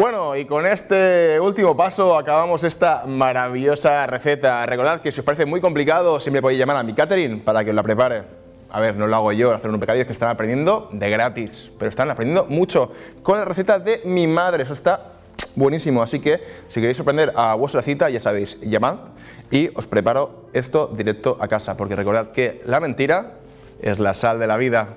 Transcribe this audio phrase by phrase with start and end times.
[0.00, 4.64] Bueno, y con este último paso acabamos esta maravillosa receta.
[4.64, 7.74] Recordad que si os parece muy complicado, siempre podéis llamar a mi catering para que
[7.74, 8.22] la prepare.
[8.70, 11.70] A ver, no lo hago yo, hacer un pecadillo, es que están aprendiendo de gratis,
[11.78, 12.90] pero están aprendiendo mucho
[13.22, 14.62] con la receta de mi madre.
[14.62, 15.02] Eso está
[15.54, 16.02] buenísimo.
[16.02, 19.00] Así que si queréis sorprender a vuestra cita, ya sabéis, llamad
[19.50, 23.34] y os preparo esto directo a casa, porque recordad que la mentira
[23.82, 24.96] es la sal de la vida.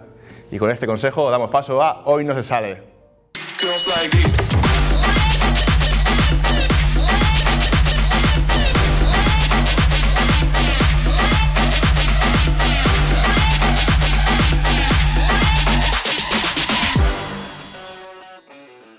[0.50, 2.84] Y con este consejo damos paso a Hoy no se sale.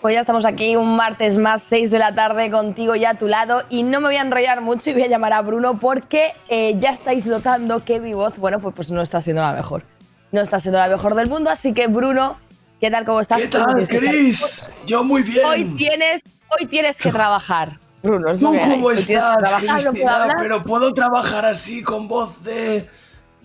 [0.05, 3.27] Pues ya estamos aquí un martes más, 6 de la tarde, contigo ya a tu
[3.27, 3.63] lado.
[3.71, 6.79] Y no me voy a enrollar mucho y voy a llamar a Bruno porque eh,
[6.79, 9.83] ya estáis notando que mi voz, bueno, pues, pues no está siendo la mejor.
[10.31, 12.37] No está siendo la mejor del mundo, así que Bruno,
[12.81, 13.07] ¿qué tal?
[13.07, 13.41] ¿Cómo estás?
[13.41, 14.63] ¿Qué tal, Chris?
[14.85, 15.47] Yo muy bien.
[15.47, 17.81] Hoy tienes, hoy tienes que trabajar.
[18.03, 18.73] Bruno, ¿Tú hay.
[18.73, 20.23] cómo estás, trabajar, no Cristina?
[20.23, 20.37] hablar.
[20.39, 22.91] Pero puedo trabajar así con voz de,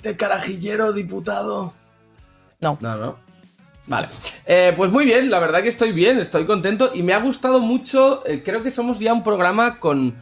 [0.01, 1.73] de carajillero diputado.
[2.59, 2.77] No.
[2.81, 3.28] No, no.
[3.89, 4.07] Vale.
[4.45, 7.59] Eh, pues muy bien, la verdad que estoy bien, estoy contento y me ha gustado
[7.59, 8.25] mucho.
[8.25, 10.15] eh, creo que somos ya un programa con.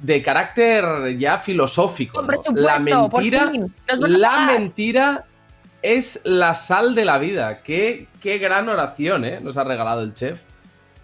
[0.00, 2.20] de carácter ya filosófico.
[2.54, 3.50] La mentira.
[4.00, 5.24] La mentira
[5.80, 7.62] es la sal de la vida.
[7.62, 9.40] Qué, qué gran oración, ¿eh?
[9.40, 10.42] Nos ha regalado el chef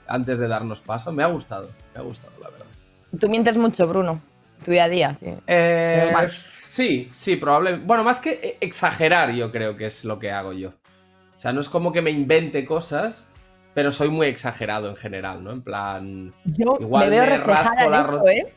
[0.08, 1.12] antes de darnos paso.
[1.12, 2.66] Me ha gustado, me ha gustado, la verdad.
[3.18, 4.20] Tú mientes mucho, Bruno.
[4.64, 5.26] Tu día a día, sí.
[5.46, 6.12] Eh,
[6.64, 7.86] sí, sí, probablemente.
[7.86, 10.72] Bueno, más que exagerar, yo creo que es lo que hago yo.
[11.44, 13.30] O sea, no es como que me invente cosas,
[13.74, 15.50] pero soy muy exagerado en general, ¿no?
[15.50, 16.32] En plan.
[16.46, 18.54] Yo Igual me veo me rasco la esto, ¿eh?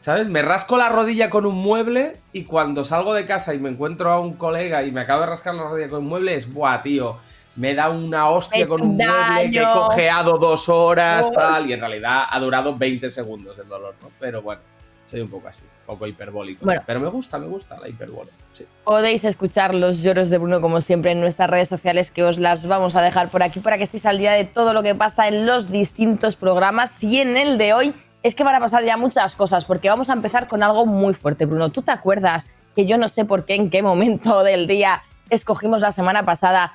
[0.00, 0.26] ¿Sabes?
[0.26, 4.10] Me rasco la rodilla con un mueble y cuando salgo de casa y me encuentro
[4.10, 6.82] a un colega y me acabo de rascar la rodilla con un mueble, es buah,
[6.82, 7.18] tío.
[7.54, 9.72] Me da una hostia con un mueble que he daño.
[9.72, 11.34] cojeado dos horas, Uf.
[11.36, 14.10] tal, y en realidad ha durado 20 segundos el dolor, ¿no?
[14.18, 14.62] Pero bueno,
[15.10, 16.64] soy un poco así, un poco hiperbólico.
[16.64, 16.82] Bueno.
[16.86, 18.34] Pero me gusta, me gusta la hiperbólica.
[18.52, 18.64] Sí.
[18.84, 22.66] Podéis escuchar los lloros de Bruno como siempre en nuestras redes sociales que os las
[22.66, 25.26] vamos a dejar por aquí para que estéis al día de todo lo que pasa
[25.26, 28.96] en los distintos programas y en el de hoy es que van a pasar ya
[28.96, 31.70] muchas cosas porque vamos a empezar con algo muy fuerte, Bruno.
[31.70, 35.80] ¿Tú te acuerdas que yo no sé por qué, en qué momento del día escogimos
[35.80, 36.72] la semana pasada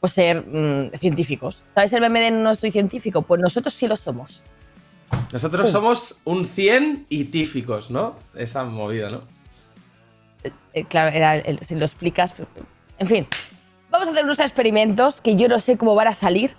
[0.00, 1.64] pues, ser mm, científicos?
[1.74, 3.22] ¿Sabes el meme de no soy científico?
[3.22, 4.42] Pues nosotros sí lo somos.
[5.32, 5.72] Nosotros Uh.
[5.72, 8.16] somos un 100 y tíficos, ¿no?
[8.34, 9.22] Esa movida, ¿no?
[10.72, 12.34] Eh, claro, era el- si lo explicas.
[12.98, 13.26] En fin,
[13.90, 16.56] vamos a hacer unos experimentos que yo no sé cómo van a salir.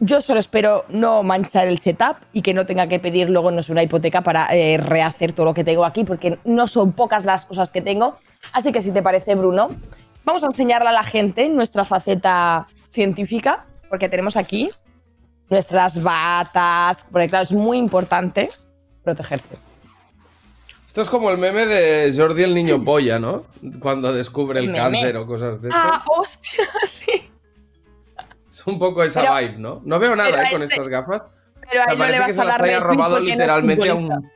[0.00, 3.62] Yo solo espero no manchar el setup y que no tenga que pedir luego no
[3.62, 7.24] sé, una hipoteca para eh, rehacer todo lo que tengo aquí, porque no son pocas
[7.24, 8.16] las cosas que tengo.
[8.52, 9.70] Así que si te parece, Bruno,
[10.24, 14.68] vamos a enseñarle a la gente nuestra faceta científica, porque tenemos aquí
[15.54, 18.50] nuestras batas, porque claro, es muy importante
[19.02, 19.54] protegerse.
[20.86, 23.44] Esto es como el meme de Jordi el niño polla, ¿no?
[23.80, 24.78] Cuando descubre el Meme.
[24.78, 25.76] cáncer o cosas de eso.
[25.80, 27.30] Ah, hostia, sí.
[28.50, 29.80] Es un poco esa Pero- vibe, ¿no?
[29.84, 30.52] No veo nada ¿eh?
[30.52, 31.22] con este- estas gafas.
[31.70, 33.14] Pero O sea, a no le parece que vas se a las dar haya robado
[33.16, 34.30] no literalmente a un...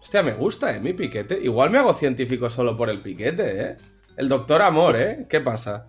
[0.00, 0.80] Hostia, me gusta, ¿eh?
[0.80, 1.38] Mi piquete.
[1.42, 3.76] Igual me hago científico solo por el piquete, ¿eh?
[4.16, 5.26] El doctor amor, ¿eh?
[5.28, 5.86] ¿Qué pasa?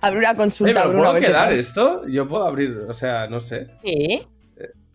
[0.00, 1.08] Abre una Oye, consulta, ¿me lo Bruno.
[1.08, 1.58] a puedo quedar tal.
[1.58, 2.06] esto?
[2.08, 3.68] Yo puedo abrir, o sea, no sé.
[3.82, 4.26] Sí,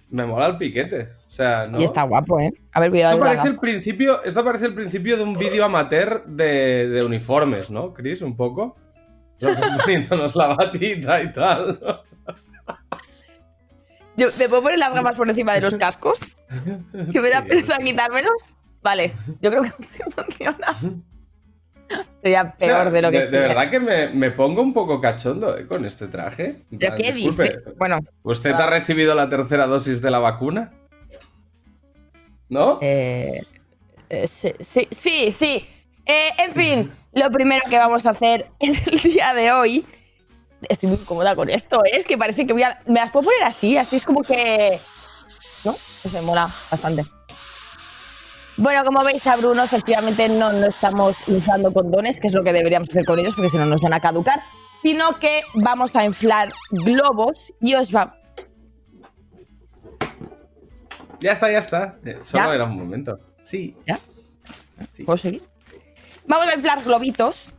[0.10, 1.10] Me mola el piquete.
[1.28, 1.80] O sea, no.
[1.80, 2.52] y está guapo, ¿eh?
[2.74, 5.64] A ver, voy a Esto parece, el principio, esto parece el principio de un vídeo
[5.64, 8.22] amateur de, de uniformes, ¿no, Chris?
[8.22, 8.76] Un poco.
[9.40, 11.80] Dos poniéndonos la batita y tal.
[14.18, 16.20] Yo- ¿Me puedo poner las gafas por encima de los cascos?
[17.14, 17.84] Que me da Sí, pereza sí.
[17.86, 18.56] quitármelos.
[18.84, 20.68] Vale, yo creo que así funciona.
[22.22, 25.58] Sería peor de lo que de, de verdad que me, me pongo un poco cachondo
[25.58, 25.66] ¿eh?
[25.68, 26.58] con este traje.
[26.78, 27.64] ¿Pero qué disculpe, dices?
[27.78, 30.72] Bueno, ¿Usted ha recibido la tercera dosis de la vacuna?
[32.48, 32.80] ¿No?
[32.82, 33.42] eh,
[34.10, 35.32] eh, sí, sí, sí.
[35.32, 35.66] sí.
[36.06, 39.86] Eh, en fin, lo primero que vamos a hacer en el día de hoy.
[40.70, 41.92] Estoy muy cómoda con esto, ¿eh?
[41.94, 42.80] es que parece que voy a.
[42.86, 44.78] Me las puedo poner así, así es como que.
[45.66, 45.72] ¿No?
[45.72, 47.04] No sé, mola bastante.
[48.62, 52.54] Bueno, como veis a Bruno, efectivamente no, no estamos usando condones, que es lo que
[52.54, 54.40] deberíamos hacer con ellos, porque si no nos van a caducar,
[54.84, 58.16] sino que vamos a inflar globos y os va.
[61.20, 61.94] Ya está, ya está.
[62.06, 62.54] Eh, Solo ¿Ya?
[62.54, 63.20] era un momento.
[63.42, 63.76] Sí.
[63.88, 64.00] ¿Ya?
[64.94, 65.06] Sí.
[65.06, 65.42] ¿Puedo seguir?
[66.28, 67.54] Vamos a inflar globitos.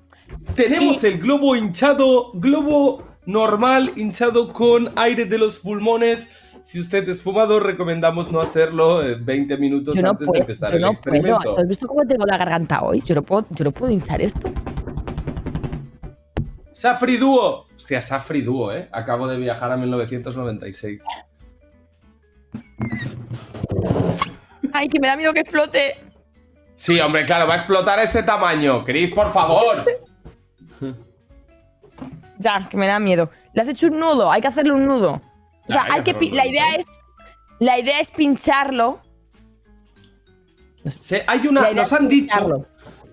[0.54, 6.28] Tenemos el globo hinchado, globo normal hinchado con aire de los pulmones.
[6.62, 10.40] Si usted es fumador, recomendamos no hacerlo eh, 20 minutos Yo no antes puedo, de
[10.40, 10.98] empezar yo el no puedo.
[11.16, 11.58] experimento.
[11.58, 13.02] ¿Has visto cómo tengo la garganta hoy?
[13.04, 14.48] Yo no puedo, yo no puedo hinchar esto.
[16.72, 17.66] Safri Duo.
[17.76, 18.88] Hostia, Safri Duo, ¿eh?
[18.92, 21.04] Acabo de viajar a 1996.
[24.72, 25.96] Ay, que me da miedo que explote.
[26.74, 28.84] Sí, hombre, claro, va a explotar ese tamaño.
[28.84, 29.84] Chris, por favor.
[32.38, 33.30] Ya, que me da miedo.
[33.52, 35.20] Le has hecho un nudo, hay que hacerle un nudo.
[35.68, 36.86] O sea, Nah, hay que la idea es
[37.58, 39.00] la idea es pincharlo.
[40.96, 42.66] Se- hay una, nos han dicho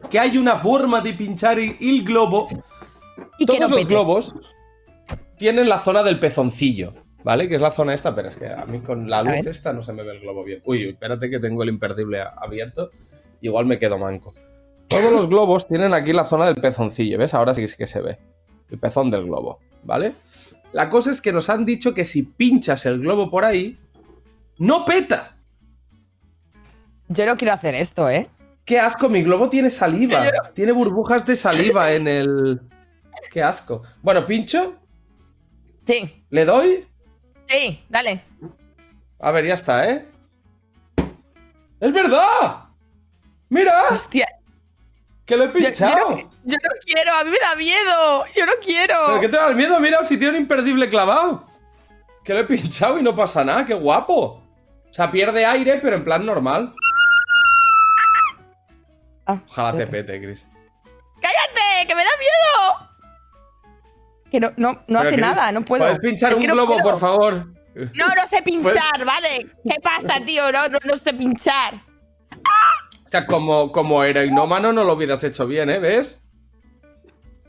[0.10, 2.48] que hay una forma de pinchar el, el globo.
[3.38, 3.90] y que Todos no los pete.
[3.94, 4.36] globos
[5.38, 6.94] tienen la zona del pezoncillo,
[7.24, 7.48] ¿vale?
[7.48, 9.82] Que es la zona esta, pero es que a mí con la luz esta no
[9.84, 10.62] se me ve el globo bien.
[10.66, 12.90] Uy, espérate que tengo el imperdible abierto.
[13.42, 14.34] Igual me quedo manco.
[14.88, 17.34] Todos los globos tienen aquí la zona del pezoncillo, ¿ves?
[17.36, 18.18] Ahora sí que se ve.
[18.72, 20.14] El pezón del globo, ¿vale?
[20.72, 23.78] La cosa es que nos han dicho que si pinchas el globo por ahí,
[24.58, 25.36] no peta.
[27.08, 28.30] Yo no quiero hacer esto, ¿eh?
[28.66, 30.30] Qué asco, mi globo tiene saliva.
[30.54, 32.62] Tiene burbujas de saliva en el.
[33.32, 33.82] Qué asco.
[34.04, 34.76] Bueno, pincho.
[35.86, 36.86] Sí, ¿Le doy?
[37.46, 38.22] sí, dale.
[39.20, 40.08] A ver, ya está, ¿eh?
[41.80, 42.66] ¡Es verdad!
[43.50, 43.86] ¡Mira!
[43.90, 44.28] Hostia,
[45.30, 46.10] ¡Que lo he yo, yo pinchado!
[46.10, 48.26] no, yo no quiero, a mí me da miedo.
[48.36, 48.96] Yo no quiero.
[49.06, 49.80] ¿Pero qué te da el miedo?
[49.80, 51.46] Mira, si tiene un imperdible clavado.
[52.24, 54.44] Que lo he pinchado y no pasa nada, qué guapo.
[54.90, 56.74] O sea, pierde aire, pero en plan normal.
[59.28, 60.44] Ah, Ojalá te pete, Chris.
[61.22, 61.88] ¡Cállate!
[61.88, 62.90] ¡Que me da miedo!
[64.32, 65.84] Que no, no, no hace Chris, nada, no puedo.
[65.84, 67.46] ¿Puedes pinchar Es un no globo, por favor?
[67.76, 69.46] No, no sé pinchar, ¿vale?
[69.64, 70.52] ¿Qué pasa, tío?
[70.52, 71.76] No, no, no sé pinchar.
[73.10, 75.80] O sea, como, como heroinómano no lo hubieras hecho bien, ¿eh?
[75.80, 76.22] ¿Ves?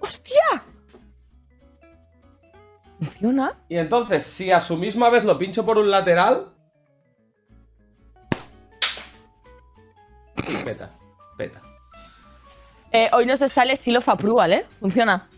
[0.01, 0.65] ¡Hostia!
[2.99, 3.53] ¿Funciona?
[3.69, 6.55] Y entonces, si a su misma vez lo pincho por un lateral.
[10.47, 10.91] Sí, peta.
[11.37, 11.61] Peta.
[12.93, 14.67] Eh, hoy no se sale Silo Approval, ¿eh?
[14.81, 15.29] Funciona.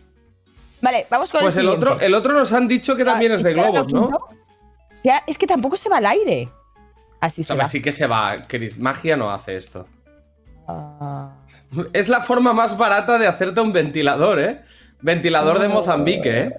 [0.81, 3.35] Vale, vamos con Pues el el otro, el otro nos han dicho que también Ah,
[3.35, 4.19] es de ¿y globos, lo ¿no?
[5.03, 6.47] Ya, es que tampoco se va al aire.
[7.19, 7.63] Así se A va.
[7.63, 8.77] ver, sí que se va, Chris.
[8.77, 9.85] Magia no hace esto.
[10.67, 11.33] Ah.
[11.93, 14.61] Es la forma más barata de hacerte un ventilador, ¿eh?
[15.01, 16.55] Ventilador de Mozambique, ¿eh?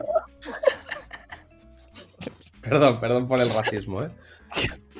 [2.60, 4.08] Perdón, perdón por el racismo, ¿eh?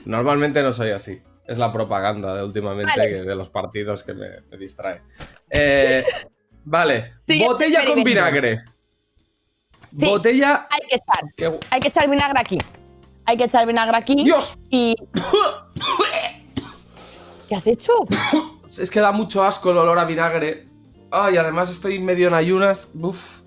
[0.05, 1.21] Normalmente no soy así.
[1.47, 3.09] Es la propaganda de últimamente Vale.
[3.11, 5.03] que- de los partidos que me, me distrae.
[5.51, 6.05] Eh,
[6.65, 7.15] vale.
[7.47, 8.65] Botella con vinagre.
[9.97, 10.07] Sí.
[10.07, 10.67] Botella.
[10.71, 11.59] Hay que echar.
[11.71, 12.59] Hay que echar vinagre aquí.
[13.27, 14.25] Hay que echar vinagre aquí.
[14.25, 14.59] ¡Dios!
[14.71, 14.95] Y.
[17.49, 17.93] ¿Qué has hecho?
[18.79, 20.69] Es que da mucho asco el olor a vinagre.
[21.11, 22.89] Ay, además estoy medio en ayunas.
[22.95, 23.41] Uf.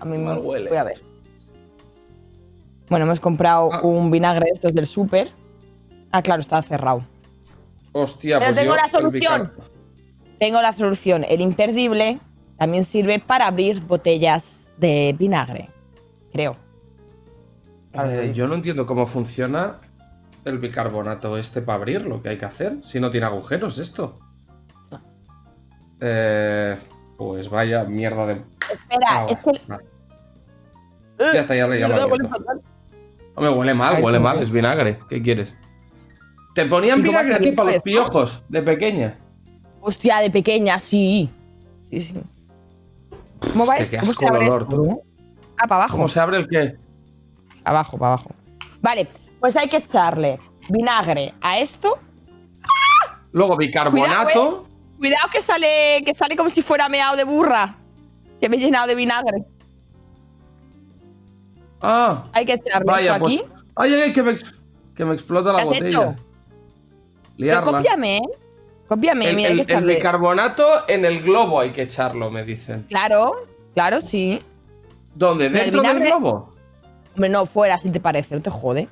[0.00, 0.68] A mí me Mal huele.
[0.68, 1.02] Voy a ver.
[2.88, 3.80] Bueno, hemos comprado Ah.
[3.82, 5.30] un vinagre de estos del súper.
[6.12, 7.02] Ah, claro, estaba cerrado.
[7.92, 9.52] Hostia, Pero pues tengo yo la solución.
[10.38, 11.24] Tengo la solución.
[11.28, 12.20] El imperdible
[12.58, 15.70] también sirve para abrir botellas de vinagre.
[16.32, 16.56] Creo.
[17.94, 19.80] Eh, yo no entiendo cómo funciona
[20.44, 22.22] el bicarbonato este para abrirlo.
[22.22, 22.78] ¿Qué hay que hacer?
[22.82, 24.18] Si no tiene agujeros esto.
[26.00, 26.76] Eh,
[27.16, 28.32] pues vaya mierda de.
[28.72, 29.60] Espera, Ah, es que.
[29.66, 29.84] vale.
[31.18, 32.28] Ya está, ya, le- lo abierto.
[32.28, 32.60] fatal.
[33.36, 34.98] Hombre, huele mal, huele cómo mal, que- es vinagre.
[35.08, 35.56] ¿Qué quieres?
[36.54, 37.84] Te ponían ¿Y cómo vinagre a ti para los esto?
[37.84, 39.18] piojos de pequeña.
[39.80, 41.30] Hostia, de pequeña, sí.
[41.90, 42.14] Sí, sí.
[43.52, 43.90] ¿Cómo va Hostia, esto?
[43.90, 44.76] qué ¿Cómo asco se abre el olor, esto?
[44.76, 45.02] tú.
[45.56, 45.96] Ah, para abajo.
[45.96, 46.76] ¿Cómo se abre el qué?
[47.64, 48.30] Abajo, para abajo.
[48.82, 49.08] Vale,
[49.44, 50.38] pues hay que echarle
[50.70, 51.98] vinagre a esto.
[53.32, 54.66] Luego bicarbonato.
[54.96, 57.76] Cuidado que sale, que sale como si fuera meado de burra.
[58.40, 59.44] Que me he llenado de vinagre.
[61.82, 63.42] Ah, Hay que echarle vaya, esto pues.
[63.42, 63.52] aquí.
[63.76, 64.34] Ay, ay, ay, que me,
[64.94, 65.88] que me explota la ¿Qué has botella.
[65.88, 66.00] hecho?
[66.14, 67.62] Pero Liarla.
[67.64, 68.22] cópiame, ¿eh?
[68.88, 72.86] Cópiame, El, mira, hay bicarbonato en el globo hay que echarlo, me dicen.
[72.88, 74.40] Claro, claro, sí.
[75.14, 75.50] ¿Dónde?
[75.50, 76.54] ¿Dentro del globo?
[77.12, 78.88] Hombre, no, fuera, si te parece, no te jode.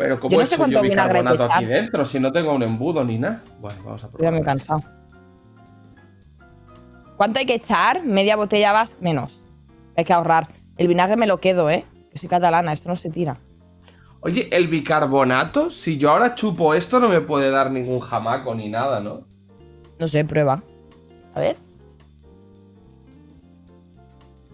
[0.00, 3.18] Pero ¿cómo Yo no sé yo bicarbonato aquí dentro si no tengo un embudo ni
[3.18, 3.42] nada?
[3.60, 4.32] Bueno, vamos a Yo ya probar.
[4.32, 4.82] me he cansado.
[7.18, 8.02] ¿Cuánto hay que echar?
[8.02, 9.42] Media botella vas menos.
[9.98, 10.48] Hay que ahorrar.
[10.78, 11.84] El vinagre me lo quedo, ¿eh?
[12.10, 13.36] Que soy catalana, esto no se tira.
[14.20, 18.70] Oye, el bicarbonato, si yo ahora chupo esto no me puede dar ningún jamaco ni
[18.70, 19.26] nada, ¿no?
[19.98, 20.62] No sé, prueba.
[21.34, 21.58] A ver.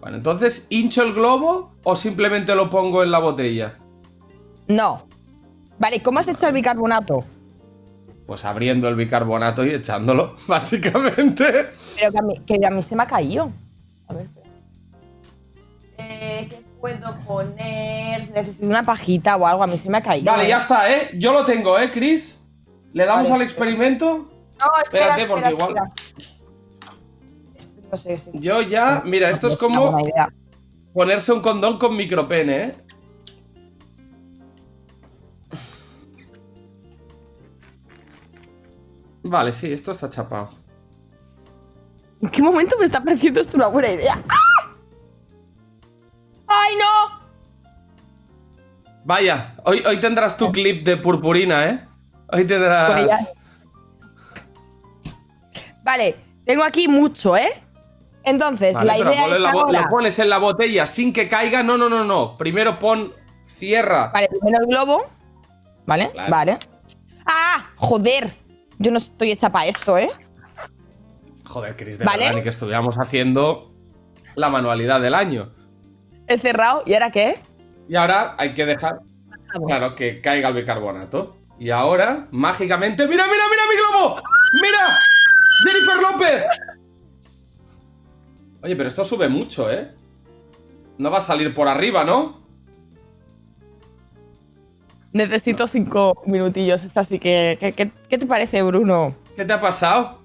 [0.01, 3.77] Bueno, entonces, ¿hincho el globo o simplemente lo pongo en la botella?
[4.67, 5.06] No.
[5.79, 7.23] Vale, ¿cómo has hecho el bicarbonato?
[8.25, 11.69] Pues abriendo el bicarbonato y echándolo, básicamente.
[11.95, 13.51] Pero que a mí, que a mí se me ha caído.
[14.07, 14.47] A ver, espera.
[15.97, 18.29] Eh, ¿Qué puedo poner?
[18.31, 19.63] Necesito una pajita o algo.
[19.63, 20.31] A mí se me ha caído.
[20.31, 21.11] Vale, ya está, ¿eh?
[21.15, 22.43] Yo lo tengo, ¿eh, Chris?
[22.93, 23.43] ¿Le damos Vale.
[23.43, 24.29] al experimento?
[24.59, 25.91] No, espera, Espérate, espera, porque igual-.
[27.91, 29.97] No sé si Yo ya, mira, esto es como
[30.93, 32.75] ponerse un condón con micropene, ¿eh?
[39.27, 40.51] Vale, sí, esto está chapado.
[42.21, 44.19] ¿En qué momento me está pareciendo esto una buena idea?
[44.27, 44.75] ¡Ah!
[46.47, 47.27] ¡Ay, no!
[49.03, 51.87] Vaya, hoy, hoy tendrás tu clip de purpurina, ¿eh?
[52.29, 53.33] Hoy Pues tendrás...
[55.83, 56.15] Vale,
[56.45, 57.63] tengo aquí mucho, ¿eh?
[58.23, 59.81] Entonces, Vale, la idea es la ahora...
[59.83, 61.63] lo pones en la botella sin que caiga.
[61.63, 62.37] No, no, no, no.
[62.37, 63.13] Primero pon
[63.45, 64.11] cierra.
[64.13, 65.05] Vale, primero el globo.
[65.85, 66.11] ¿Vale?
[66.11, 66.31] Claro.
[66.31, 66.57] Vale.
[67.25, 67.69] ¡Ah!
[67.77, 68.46] ¡Joder!
[68.79, 70.09] Yo no estoy hecha para esto, ¿eh?
[71.45, 72.19] Joder, Chris, de Vale.
[72.23, 73.71] verdad, ni que estuviéramos haciendo
[74.35, 75.51] la manualidad del año.
[76.27, 76.83] He cerrado.
[76.85, 77.39] ¿Y ahora qué?
[77.87, 78.99] Y ahora hay que dejar,
[79.65, 81.37] claro, que caiga el bicarbonato.
[81.59, 84.21] Y ahora, mágicamente, ¡mira, mira, mira mi globo!
[84.61, 84.97] ¡Mira!
[85.65, 86.45] ¡Jennifer López!
[88.61, 89.91] Oye, pero esto sube mucho, ¿eh?
[90.97, 92.46] No va a salir por arriba, ¿no?
[95.17, 96.83] Necesito cinco minutillos.
[96.83, 97.57] Es así que...
[97.59, 99.15] ¿Qué, qué- qué te parece, Bruno?
[99.35, 100.21] ¿Qué te ha pasado?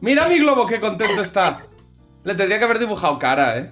[0.00, 1.62] ¡Mira mi globo, qué contento está!
[2.24, 3.70] Le tendría que haber dibujado cara, ¿eh?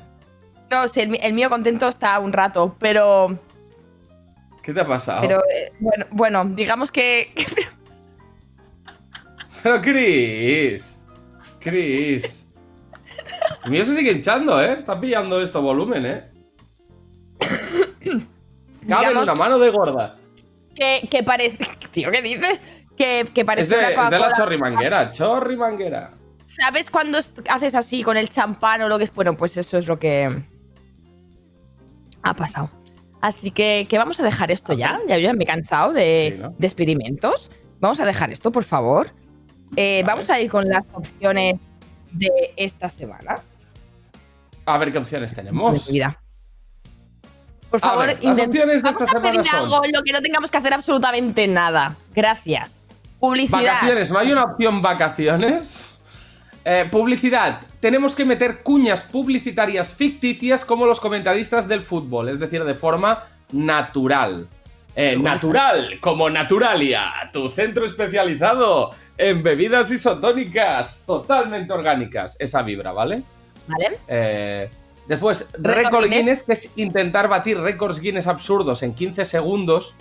[0.70, 3.38] No, sí, el, el mío contento está un rato, pero...
[4.62, 5.22] ¿Qué te ha pasado?
[5.22, 7.32] Pero, eh, bueno, bueno, digamos que...
[9.62, 10.98] Pero Chris.
[11.58, 12.46] Chris.
[13.64, 14.74] El mío se sigue hinchando, ¿eh?
[14.74, 16.30] Está pillando esto volumen, ¿eh?
[18.88, 20.16] Cabe en una mano de gorda.
[20.78, 21.58] Que, que parece...
[21.90, 22.62] Tío, ¿qué dices?
[22.96, 25.12] Que, que Es parece de, una es de la chorrimanguera.
[25.12, 26.14] Chorrimanguera.
[26.44, 27.18] ¿Sabes cuando
[27.50, 29.12] haces así con el champán o lo que es?
[29.12, 30.28] Bueno, pues eso es lo que
[32.22, 32.70] ha pasado.
[33.20, 34.98] Así que, que vamos a dejar esto ya.
[35.08, 36.54] Ya, ya me he cansado de, Sí, ¿no?
[36.56, 37.50] de experimentos.
[37.80, 39.12] Vamos a dejar esto, por favor.
[39.76, 40.02] Eh.
[40.06, 41.58] Vamos a ir con las opciones
[42.12, 43.42] de esta semana.
[44.66, 45.90] A ver qué opciones tenemos.
[45.90, 46.20] vida.
[47.70, 50.72] Por favor, de vamos a pedir son- algo en lo que no tengamos que hacer
[50.72, 51.96] absolutamente nada.
[52.14, 52.86] Gracias.
[53.20, 53.62] Publicidad.
[53.74, 56.00] Vacaciones, ¿no hay una opción vacaciones?
[56.64, 57.60] Eh, publicidad.
[57.80, 63.24] Tenemos que meter cuñas publicitarias ficticias como los comentaristas del fútbol, es decir, de forma
[63.52, 64.48] natural.
[64.94, 72.36] Eh, natural, como Naturalia, tu centro especializado en bebidas isotónicas totalmente orgánicas.
[72.38, 73.22] Esa vibra, ¿vale?
[73.68, 73.98] ¿Vale?
[74.08, 74.70] Eh,
[75.08, 76.06] después, Récord.
[76.08, 79.94] Guinness, que es intentar batir récords Guinness absurdos en 15 segundos,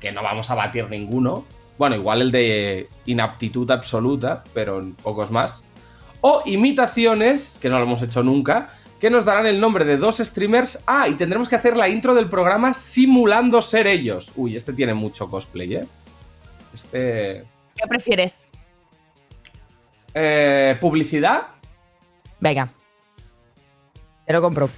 [0.00, 1.44] que no vamos a batir ninguno.
[1.78, 5.64] Bueno, igual el de inaptitud absoluta, pero en pocos más.
[6.20, 8.68] O imitaciones, que no lo hemos hecho nunca,
[9.00, 10.84] que nos darán el nombre de dos streamers.
[10.86, 14.30] Ah, y tendremos que hacer la intro del programa simulando ser ellos.
[14.36, 15.86] Uy, este tiene mucho cosplay, ¿eh?
[16.72, 17.44] Este...
[17.74, 18.44] ¿Qué prefieres?
[20.14, 21.48] eh, ¿Publicidad?
[22.38, 22.70] Venga.
[24.32, 24.70] Te lo compro.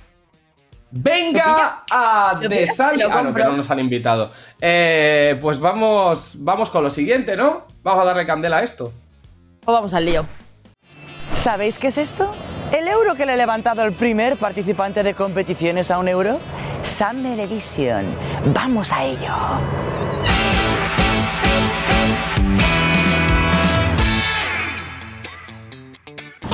[0.90, 2.96] Venga a Lo de pillas, Sal.
[2.98, 4.32] te lo Ah, no, que no nos han invitado.
[4.60, 7.64] Eh, pues vamos, vamos con lo siguiente, ¿no?
[7.84, 8.90] Vamos a darle candela a esto.
[9.64, 10.26] O vamos al lío.
[11.36, 12.34] ¿Sabéis qué es esto?
[12.72, 16.40] El euro que le ha levantado el primer participante de competiciones a un euro.
[16.82, 18.04] Summer Edition.
[18.52, 19.32] Vamos a ello.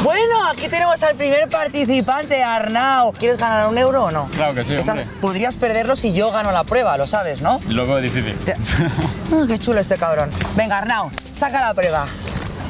[0.02, 3.12] Bueno, aquí tenemos al primer participante, Arnau.
[3.12, 4.26] ¿Quieres ganar un euro o no?
[4.34, 5.06] Claro que sí, Esta- hombre.
[5.20, 7.60] Podrías perderlo si yo gano la prueba, lo sabes, ¿no?
[7.68, 8.34] Lo veo difícil.
[8.38, 8.54] Te-
[9.32, 10.30] Ah, qué chulo este cabrón.
[10.56, 12.06] Venga, Arnau, saca la prueba.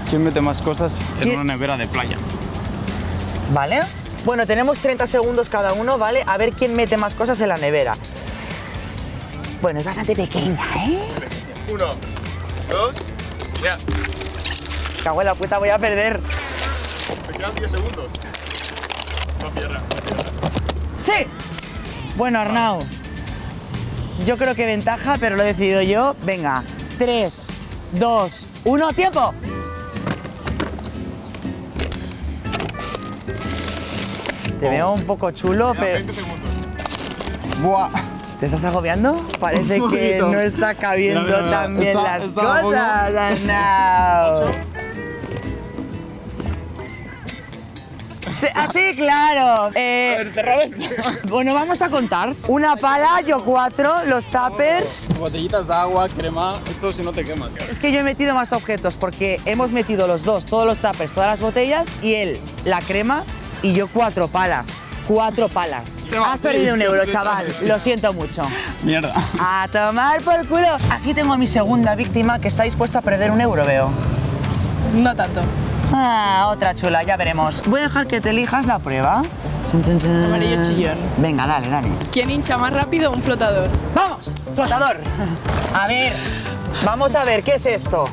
[0.08, 1.34] ¿Quién mete más cosas en ¿Quién?
[1.40, 2.16] una nevera de playa?
[3.54, 3.82] ¿Vale?
[4.24, 6.24] Bueno, tenemos 30 segundos cada uno, ¿vale?
[6.26, 7.94] A ver quién mete más cosas en la nevera.
[9.62, 10.98] Bueno, es bastante pequeña, ¿eh?
[11.72, 11.86] Uno,
[12.68, 12.92] dos,
[13.62, 13.78] ya.
[15.04, 16.20] Cago en la puta, voy a perder.
[17.40, 18.06] Quedan 10 segundos.
[19.42, 19.80] No cierra.
[20.98, 21.12] ¡Sí!
[22.16, 22.84] Bueno, Arnau.
[24.26, 26.14] Yo creo que ventaja, pero lo he decidido yo.
[26.22, 26.64] Venga,
[26.98, 27.46] 3,
[27.92, 29.32] 2, 1, ¡tiempo!
[34.58, 35.94] Te veo un poco chulo, pero...
[35.94, 36.40] 20 segundos.
[37.62, 37.88] ¡Buah!
[38.38, 39.26] ¿Te estás agobiando?
[39.38, 41.62] Parece que no está cabiendo Mira, mira, mira.
[41.62, 44.69] tan bien Está- las está cosas, Arnau.
[48.40, 49.70] Sí, ah, sí, claro.
[49.74, 50.32] Eh,
[51.28, 52.34] bueno, vamos a contar.
[52.48, 55.08] Una pala, yo cuatro, los tuppers.
[55.18, 57.58] Botellitas de agua, crema, esto si no te quemas.
[57.58, 61.12] Es que yo he metido más objetos porque hemos metido los dos, todos los tuppers,
[61.12, 63.24] todas las botellas y él la crema
[63.62, 64.86] y yo cuatro palas.
[65.06, 65.98] Cuatro palas.
[66.24, 67.48] Has perdido un euro, chaval.
[67.64, 68.44] Lo siento mucho.
[68.82, 69.12] Mierda.
[69.38, 70.78] A tomar por culo.
[70.90, 73.90] Aquí tengo a mi segunda víctima que está dispuesta a perder un euro, veo.
[74.94, 75.42] No tanto.
[75.92, 77.62] Ah, otra chula, ya veremos.
[77.66, 79.22] Voy a dejar que te elijas la prueba.
[80.24, 80.98] Amarillo chillón.
[81.18, 81.88] Venga, dale, dale.
[82.10, 83.68] ¿Quién hincha más rápido un flotador?
[83.94, 84.32] ¡Vamos!
[84.54, 84.98] ¡Flotador!
[85.74, 86.12] A ver,
[86.84, 88.04] vamos a ver, ¿qué es esto?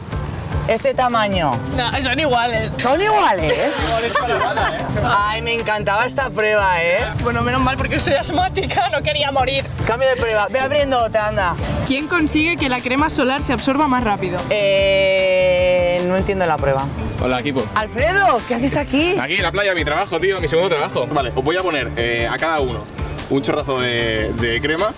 [0.67, 1.51] Este tamaño.
[1.77, 2.73] No, son iguales.
[2.77, 3.53] ¿Son iguales?
[5.05, 7.05] Ay, me encantaba esta prueba, ¿eh?
[7.23, 9.63] Bueno, menos mal porque soy asmática, no quería morir.
[9.85, 10.47] Cambio de prueba.
[10.49, 11.55] Ve abriendo otra, anda.
[11.85, 14.39] ¿Quién consigue que la crema solar se absorba más rápido?
[14.49, 16.85] Eh, no entiendo la prueba.
[17.21, 17.63] Hola, equipo.
[17.73, 19.15] Alfredo, ¿qué haces aquí?
[19.17, 21.07] Aquí en la playa, mi trabajo, tío, mi segundo trabajo.
[21.07, 22.83] Vale, os voy a poner eh, a cada uno
[23.29, 24.91] un chorrazo de, de crema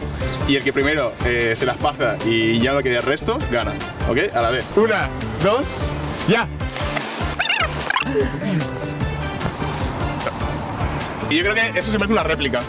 [0.47, 3.73] y el que primero eh, se las pasa y ya no quede el resto, gana.
[4.09, 4.17] ¿Ok?
[4.35, 4.65] A la vez.
[4.75, 5.09] Una,
[5.43, 5.77] dos,
[6.27, 6.48] ya.
[11.29, 12.62] Y yo creo que eso se merece una réplica.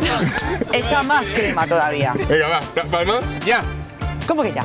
[0.72, 2.14] Echa más crema todavía.
[2.28, 2.60] Venga, va,
[2.90, 3.62] palmas, ya.
[4.26, 4.64] ¿Cómo que ya?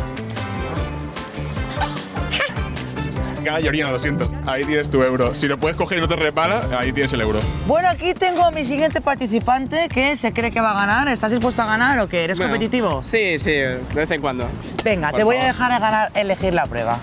[3.43, 4.27] Gana Georgina, lo siento.
[4.47, 5.35] Ahí tienes tu euro.
[5.35, 7.39] Si lo puedes coger y no te repala, ahí tienes el euro.
[7.67, 11.07] Bueno, aquí tengo a mi siguiente participante que se cree que va a ganar.
[11.09, 12.23] ¿Estás dispuesto a ganar o qué?
[12.23, 13.03] ¿Eres Bueno, competitivo?
[13.03, 14.47] Sí, sí, de vez en cuando.
[14.83, 16.97] Venga, Por te voy a dejar a ganar, elegir la prueba.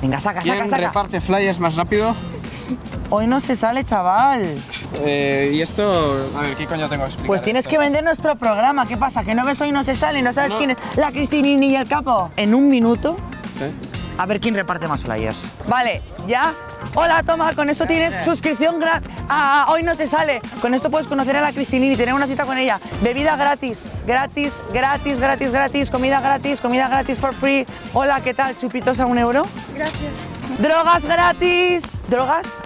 [0.00, 0.86] Venga, saca, saca, ¿Quién saca.
[0.86, 2.14] reparte flyers más rápido?
[3.10, 4.42] Hoy no se sale, chaval.
[5.00, 7.26] Eh, y esto, a ver, ¿qué coño tengo que explicar?
[7.26, 7.70] Pues tienes esto?
[7.70, 8.86] que vender nuestro programa.
[8.86, 9.24] ¿Qué pasa?
[9.24, 10.22] ¿Que no ves hoy no se sale?
[10.22, 10.58] ¿No sabes No.
[10.58, 12.30] quién es la Cristinini y el capo?
[12.36, 13.16] En un minuto,
[13.58, 13.64] Sí.
[14.18, 15.42] a ver quién reparte más flyers.
[15.66, 16.52] Vale, ¿ya?
[16.94, 19.08] Hola, toma, con eso tienes suscripción gratis.
[19.28, 20.40] Ah, hoy no se sale.
[20.60, 22.80] Con esto puedes conocer a la Cristinini, tener una cita con ella.
[23.02, 25.90] Bebida gratis, gratis, gratis, gratis, gratis.
[25.90, 27.66] Comida gratis, comida gratis for free.
[27.92, 28.56] Hola, ¿qué tal?
[28.56, 29.42] ¿Chupitos a un euro?
[29.74, 30.12] Gracias.
[30.58, 31.98] ¡Drogas gratis!
[32.08, 32.56] ¿Drogas?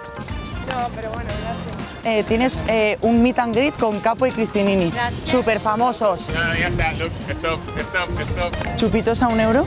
[0.67, 1.73] No, pero bueno, gracias.
[2.05, 4.89] Eh, tienes eh, un meet and greet con Capo y Cristinini.
[4.89, 5.29] Gracias.
[5.29, 6.29] Súper famosos.
[6.33, 6.91] No, no, ya está.
[6.93, 8.75] Look, stop, stop, stop.
[8.77, 9.65] ¿Chupitos a un euro?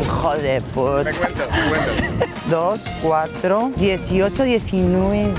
[0.00, 1.10] Hijo de Me puta.
[1.12, 2.36] cuento, me cuento.
[2.48, 5.34] 2, 4, 18, 19.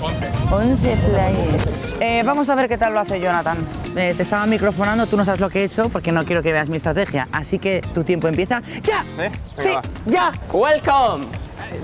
[0.00, 0.30] 11.
[0.52, 1.96] 11 flyers.
[2.00, 3.58] Eh, vamos a ver qué tal lo hace Jonathan.
[3.96, 6.52] Eh, te estaba microfonando, tú no sabes lo que he hecho porque no quiero que
[6.52, 7.26] veas mi estrategia.
[7.32, 8.62] Así que tu tiempo empieza.
[8.84, 9.04] ¡Ya!
[9.16, 9.22] ¿Sí?
[9.22, 9.68] Venga, ¡Sí!
[9.74, 9.82] va.
[10.06, 10.32] ¡Ya!
[10.52, 11.26] Welcome!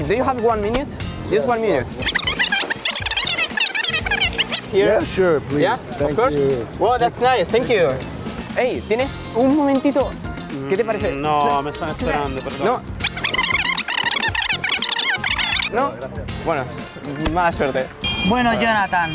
[0.08, 0.86] Do you have one minute?
[1.30, 1.86] Just one minute.
[4.72, 4.86] Here?
[5.00, 5.60] Yeah, sure, please.
[5.62, 6.34] Yeah, Thank of course.
[6.36, 6.66] you.
[6.78, 7.48] Wow, that's nice.
[7.50, 7.90] Thank you.
[8.56, 10.10] Hey, ¿tienes un momentito?
[10.68, 11.12] ¿Qué te parece?
[11.12, 12.66] No, me están esperando, perdón.
[12.66, 12.82] No.
[15.72, 15.92] ¿No?
[16.44, 16.64] Bueno,
[17.32, 17.86] mala suerte.
[18.26, 19.12] Bueno, Jonathan,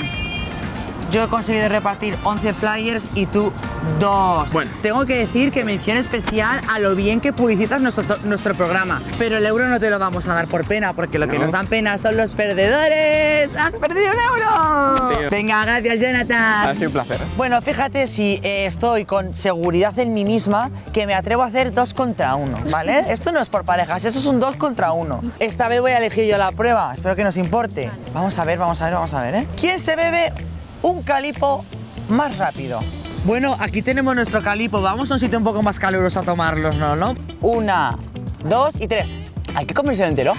[1.12, 3.52] yo he conseguido repartir 11 flyers y tú
[4.00, 4.52] dos.
[4.54, 4.72] Bueno.
[4.82, 9.02] Tengo que decir que mención especial a lo bien que publicitas nuestro, nuestro programa.
[9.18, 11.44] Pero el euro no te lo vamos a dar por pena, porque lo que No.
[11.44, 13.50] nos dan pena son los perdedores.
[13.58, 15.10] ¡Has perdido un euro!
[15.20, 15.30] Tío.
[15.30, 16.68] Venga, gracias, Jonathan.
[16.70, 17.20] Ha sido un placer.
[17.38, 21.74] Bueno, fíjate si eh, estoy con seguridad en mí misma que me atrevo a hacer
[21.74, 23.06] dos contra uno, ¿vale?
[23.10, 25.22] Esto no es por parejas, esto es un dos contra uno.
[25.40, 27.90] Esta vez voy a elegir yo la prueba, espero que nos importe.
[28.14, 29.48] Vamos a ver, vamos a ver, vamos a ver, ¿eh?
[29.60, 30.34] ¿Quién se bebe
[30.82, 31.64] un calipo
[32.10, 32.82] más rápido?
[33.26, 36.76] Bueno, aquí tenemos nuestro calipo, vamos a un sitio un poco más caluroso a tomarlos,
[36.78, 36.96] ¿no?
[36.96, 37.16] ¿no?
[37.42, 37.98] Una,
[38.44, 39.16] dos y tres.
[39.56, 40.36] Hay que comerse entero.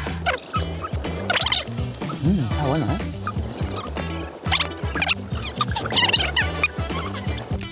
[2.23, 2.99] Mm, está bueno, ¿eh?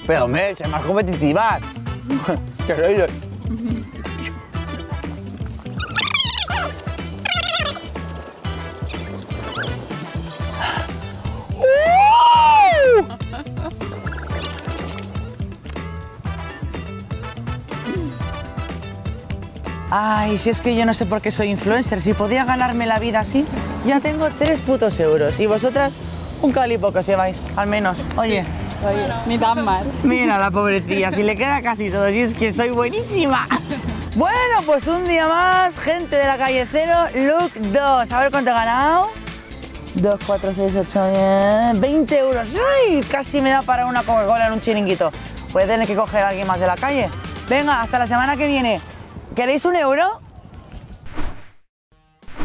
[0.07, 1.61] Pero, hombre, ser más competitivas.
[2.67, 3.07] ¿Qué?
[19.91, 22.03] Ay, si es que yo no sé por qué soy influencer.
[22.03, 23.47] Si podía ganarme la vida así,
[23.87, 25.41] ya tengo tres putos euros.
[25.41, 25.93] Y vosotras,
[26.43, 27.99] un calipo que os lleváis, al menos.
[28.17, 28.45] Oye,
[29.27, 29.85] Ni tan mal.
[30.03, 33.49] Mira la pobrecilla, si le queda casi todo, si es que soy buenísima.
[34.15, 38.11] Bueno, pues un día más, gente de la calle cero, look 2.
[38.11, 39.09] A ver cuánto he ganado.
[39.95, 41.07] 2, 4, 6, 8,
[41.73, 42.49] 10, 20 euros.
[42.89, 43.03] ¡Ay!
[43.11, 45.11] Casi me da para una Coca-Cola en un chiringuito.
[45.53, 47.09] Voy a tener que coger a alguien más de la calle.
[47.49, 48.81] Venga, hasta la semana que viene.
[49.39, 50.21] ¿Queréis un euro?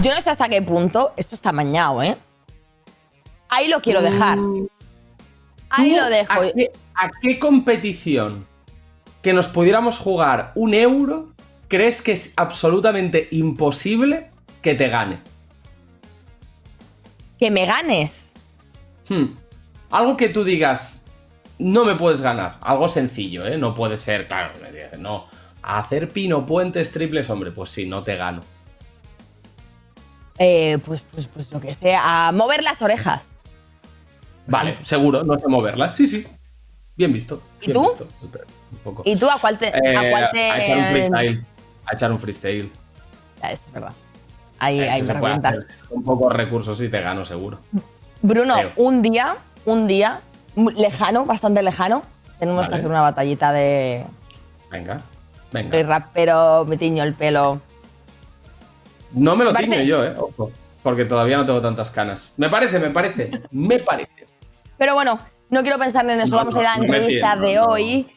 [0.04, 2.16] Yo no sé hasta qué punto esto está mañado, ¿eh?
[3.50, 4.38] Ahí lo quiero dejar.
[5.72, 6.34] Ahí ¿Tú lo dejo.
[6.34, 8.46] ¿A qué, a qué competición
[9.24, 11.34] que nos pudiéramos jugar un euro
[11.68, 14.30] crees que es absolutamente imposible
[14.62, 15.18] que te gane?
[17.40, 18.34] Que me ganes.
[19.10, 19.34] Hmm.
[19.90, 21.04] Algo que tú digas,
[21.58, 22.60] no me puedes ganar.
[22.62, 23.58] Algo sencillo, ¿eh?
[23.58, 25.26] No puede ser, claro, me dices, no.
[25.64, 28.42] Hacer pino puentes triples, hombre, pues sí, no te gano.
[30.38, 32.28] Eh, pues, pues, pues lo que sea.
[32.28, 33.26] A mover las orejas.
[34.48, 35.96] Vale, seguro, no sé moverlas.
[35.96, 36.28] Sí, sí.
[36.96, 37.42] Bien visto.
[37.62, 37.90] ¿Y bien tú?
[37.90, 38.08] visto.
[38.72, 39.04] Un poco.
[39.06, 39.68] ¿Y tú a cuál te.?
[39.70, 40.52] Eh, a cuál te.
[40.52, 41.46] a echar un freestyle.
[41.86, 42.72] A echar un freestyle.
[43.42, 43.94] Ya, eso es verdad.
[44.60, 45.66] ahí, Eso ahí se me puede revientas.
[45.66, 45.88] hacer.
[45.88, 47.60] Con pocos recursos y te gano, seguro.
[48.22, 48.72] Bruno, Creo.
[48.78, 50.22] un día, un día,
[50.56, 52.04] lejano, bastante lejano,
[52.40, 54.06] tenemos que hacer una batallita de
[54.72, 55.02] Venga,
[55.62, 55.84] soy venga.
[55.84, 57.62] rapero, me tiño el pelo.
[59.14, 60.14] No me lo Parece- tiño yo, ¿eh?
[60.18, 60.52] Ojo.
[60.82, 62.34] Porque todavía no tengo tantas canas.
[62.36, 63.32] Me parece, me parece.
[63.52, 64.28] Me parece.
[64.78, 65.18] Pero bueno,
[65.50, 66.32] no quiero pensar en eso.
[66.32, 67.68] No, Vamos a ir a la no, no entrevista de no, no.
[67.68, 68.08] hoy.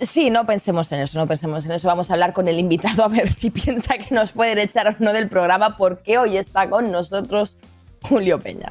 [0.00, 1.86] Sí, no pensemos en eso, no pensemos en eso.
[1.88, 4.94] Vamos a hablar con el invitado a ver si piensa que nos pueden echar o
[4.98, 7.56] no del programa, porque hoy está con nosotros
[8.02, 8.70] Julio Peña.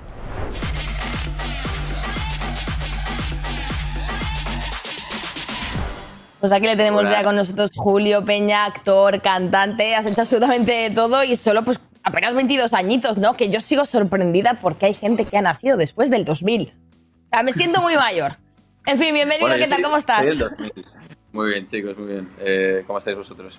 [6.43, 7.11] Pues aquí le tenemos Hola.
[7.21, 12.35] ya con nosotros Julio Peña, actor, cantante, has hecho absolutamente todo y solo pues apenas
[12.35, 13.37] 22 añitos, ¿no?
[13.37, 16.73] Que yo sigo sorprendida porque hay gente que ha nacido después del 2000.
[16.73, 18.35] O sea, me siento muy mayor.
[18.85, 19.77] En fin, bienvenido, Bueno, ¿qué tal?
[19.77, 20.17] soy- ¿Cómo estás?
[20.17, 20.73] soy del 2000.
[21.31, 22.29] Muy bien, chicos, muy bien.
[22.41, 23.57] Eh, ¿Cómo estáis vosotros?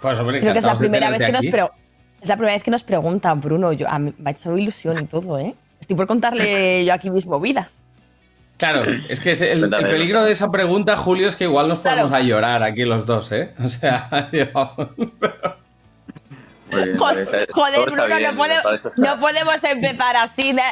[0.00, 1.50] Pues hombre, Creo que es la primera vez que nos aquí.
[1.50, 1.68] pre-
[2.22, 3.74] es la primera vez que nos preguntan, Bruno.
[3.74, 5.54] Yo, a mí me ha hecho ilusión y todo, ¿eh?
[5.78, 7.82] Estoy por contarle yo aquí mis movidas.
[8.56, 12.02] Claro, es que el, peligro de esa pregunta, Julio, es que igual nos Claro.
[12.02, 13.52] ponemos a llorar aquí los dos, ¿eh?
[13.62, 14.08] O sea,
[16.72, 18.34] Muy bien, Joder, joder, Bruno, bien,
[18.96, 20.52] no, podemos empezar así.
[20.52, 20.62] de-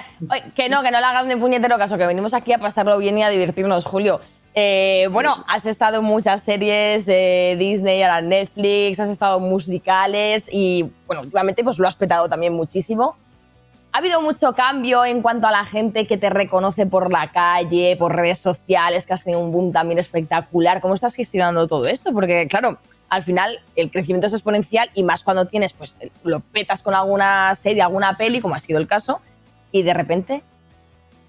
[0.57, 3.17] que no, que no le hagas ni puñetero caso, que venimos aquí a pasarlo bien
[3.19, 4.21] y a divertirnos, Julio.
[4.57, 10.49] Eh, bueno, has estado en muchas series de Disney, ahora Netflix, has estado en musicales
[10.51, 13.17] y, bueno, últimamente pues lo has petado también muchísimo.
[13.95, 17.95] Ha habido mucho cambio en cuanto a la gente que te reconoce por la calle,
[17.97, 20.81] por redes sociales, que has tenido un boom también espectacular.
[20.81, 22.13] ¿Cómo estás gestionando todo esto?
[22.13, 26.83] Porque, claro, al final el crecimiento es exponencial y más cuando tienes, pues lo petas
[26.83, 29.21] con alguna serie, alguna peli, como ha sido el caso,
[29.71, 30.43] y de repente,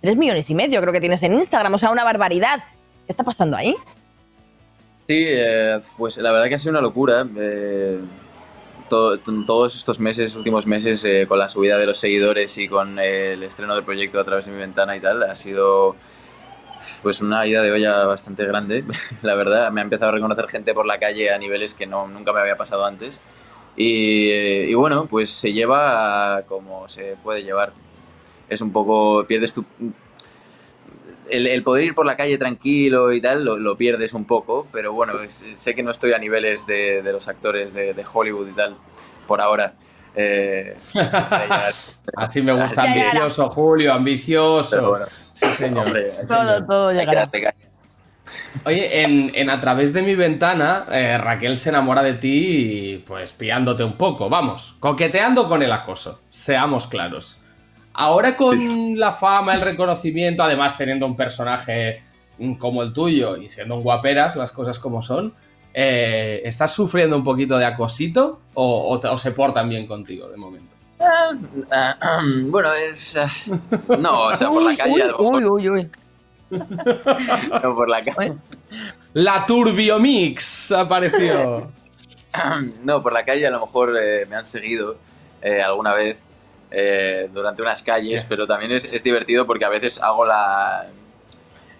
[0.02, 2.64] 3 millones y medio creo que tienes en Instagram, o sea, una barbaridad.
[3.06, 3.76] ¿Qué está pasando ahí?
[5.08, 7.28] Sí, eh, pues la verdad que ha sido una locura.
[7.38, 8.00] eh,
[8.90, 12.68] to- to- todos estos meses, últimos meses, eh, con la subida de los seguidores y
[12.68, 15.96] con eh, el estreno del proyecto a través de mi ventana y tal, ha sido
[17.02, 18.84] pues una ida de olla bastante grande.
[19.22, 22.08] La verdad, me ha empezado a reconocer gente por la calle a niveles que no,
[22.08, 23.20] nunca me había pasado antes.
[23.78, 27.74] Y, eh, y bueno, pues se lleva como se puede llevar.
[28.50, 29.66] Es un poco, pierdes tu,
[31.30, 34.68] el, el poder ir por la calle tranquilo y tal, lo, lo pierdes un poco,
[34.72, 38.06] pero bueno, es- sé que no estoy a niveles de, de los actores de, de
[38.12, 38.76] Hollywood y tal,
[39.28, 39.74] por ahora.
[40.16, 40.78] Eh,
[42.16, 42.84] así me gusta.
[42.84, 44.90] Ambicioso, Julio, ambicioso.
[44.90, 45.88] bueno, Sí, señor.
[45.88, 46.66] hombre, Sí, Todo, señor.
[46.68, 47.30] todo llegará.
[48.64, 53.32] Oye, en, en A través de mi ventana, eh, Raquel se enamora de ti, pues
[53.34, 57.40] pillándote un poco, vamos, coqueteando con el acoso, seamos claros.
[57.98, 62.04] Ahora con la fama, el reconocimiento, además teniendo un personaje
[62.40, 65.34] mm, como el tuyo y siendo un guaperas, las cosas como son,
[65.74, 70.28] eh, ¿estás sufriendo un poquito de acosito o, o te- o se portan bien contigo
[70.30, 70.74] de momento?
[71.00, 71.32] Ah,
[72.46, 73.16] bueno, es...
[74.00, 75.90] no, o sea, por la Uy, calle a lo uy, mejor, uy, uy.
[77.64, 78.34] no, por la calle...
[79.14, 81.68] La Turbiomix apareció.
[82.84, 84.98] No, por la calle a lo mejor eh, me han seguido
[85.42, 86.22] eh, alguna vez
[86.78, 90.86] eh, durante unas calles, pero también es, es divertido porque a veces hago la,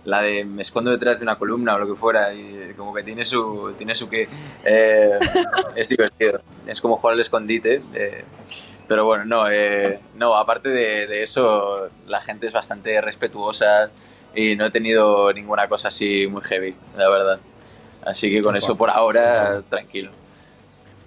[0.06, 3.04] la de me escondo detrás de una columna o lo que fuera y como que
[3.04, 4.30] tiene su, tiene su que...
[4.64, 5.20] eh,
[5.76, 7.82] es divertido, es como jugar al escondite.
[7.94, 8.24] eh,
[8.88, 13.90] pero bueno, no, eh, no aparte de, de eso, la gente es bastante respetuosa
[14.36, 17.40] y no he tenido ninguna cosa así muy heavy, la verdad.
[18.06, 20.12] Así que con eso por ahora, tranquilo.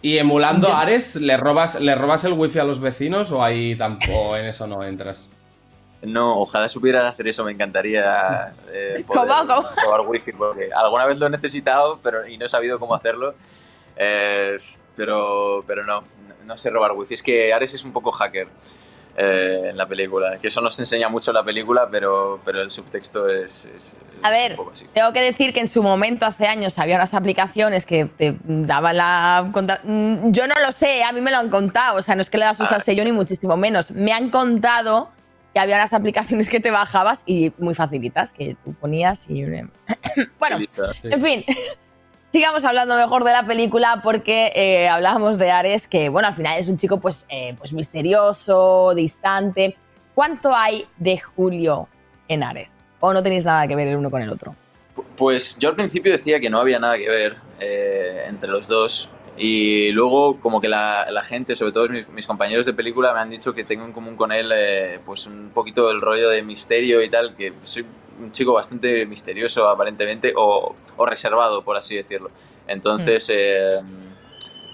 [0.00, 3.76] ¿Y emulando Yo- Ares, ¿le robas, ¿le robas el wifi a los vecinos o ahí
[3.76, 5.28] tampoco en eso no entras?
[6.02, 9.68] No, ojalá supiera hacer eso, me encantaría eh, poder ¿Cómo, cómo?
[9.74, 13.34] probar wifi, porque alguna vez lo he necesitado pero, y no he sabido cómo hacerlo,
[13.96, 14.58] eh,
[14.96, 16.04] pero, pero no,
[16.44, 17.14] no sé robar wifi.
[17.14, 18.46] Es que Ares es un poco hacker
[19.20, 22.62] eh, en la película, que eso no se enseña mucho en la película, pero, pero
[22.62, 24.86] el subtexto es, es- A ver, un poco así.
[24.94, 28.96] Tengo que decir que en su momento, hace años, había unas aplicaciones que te daban
[28.96, 29.50] la...
[29.84, 31.98] Mm, Yo no lo sé, a mí me lo han contado.
[31.98, 32.80] O sea, no es que le das uso Ah.
[32.80, 33.90] sello ni muchísimo menos.
[33.90, 35.10] Me han contado
[35.54, 39.44] que había unas aplicaciones que te bajabas y muy facilitas, que tú ponías y...
[40.38, 40.84] bueno, Listo.
[41.04, 41.44] en fin,
[42.30, 46.58] sigamos hablando mejor de la película porque eh, hablábamos de Ares, que bueno, al final
[46.58, 49.76] es un chico pues, eh, pues misterioso, distante.
[50.14, 51.88] ¿Cuánto hay de Julio
[52.28, 52.78] en Ares?
[53.00, 54.54] ¿O no tenéis nada que ver el uno con el otro?
[55.16, 59.08] Pues yo al principio decía que no había nada que ver eh, entre los dos
[59.36, 63.20] y luego como que la, la gente, sobre todo mis, mis compañeros de película, me
[63.20, 66.42] han dicho que tengo en común con él eh, pues un poquito el rollo de
[66.42, 67.86] misterio y tal, que soy
[68.20, 72.30] un chico bastante misterioso aparentemente o, o reservado, por así decirlo.
[72.66, 73.80] Entonces, eh,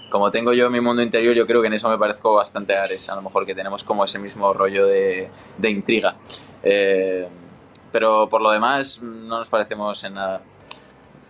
[0.09, 2.83] como tengo yo mi mundo interior, yo creo que en eso me parezco bastante a
[2.83, 6.15] Ares, a lo mejor que tenemos como ese mismo rollo de, de intriga.
[6.63, 7.27] Eh,
[7.91, 10.41] pero por lo demás no nos parecemos en nada.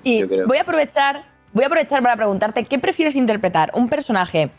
[0.03, 0.47] Y Yo creo.
[0.47, 1.23] voy a aprovechar,
[1.53, 3.71] voy a aprovechar para preguntarte, ¿qué prefieres interpretar?
[3.73, 4.49] ¿Un personaje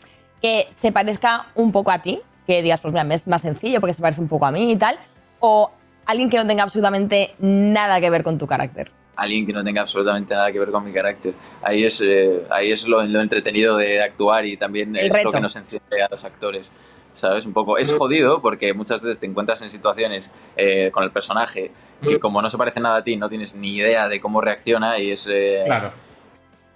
[0.41, 2.21] que se parezca un poco a ti?
[2.45, 4.75] Que digas, pues mira, es más sencillo porque se parece un poco a mí y
[4.77, 4.97] tal.
[5.39, 5.71] ¿O
[6.07, 8.89] alguien que no tenga absolutamente nada que ver con tu carácter?
[9.15, 11.33] Alguien que no tenga absolutamente nada que ver con mi carácter.
[11.63, 15.29] Ahí es, eh, ahí es lo, lo entretenido de actuar y también El es reto.
[15.29, 16.67] lo que nos enciende a los actores.
[17.15, 17.47] ¿Sabes?
[17.47, 17.79] Un poco.
[17.79, 21.71] Es jodido porque muchas veces te encuentras en situaciones eh, con el personaje
[22.07, 24.99] que, como no se parece nada a ti, no tienes ni idea de cómo reacciona
[24.99, 25.25] y es.
[25.27, 25.91] eh, Claro.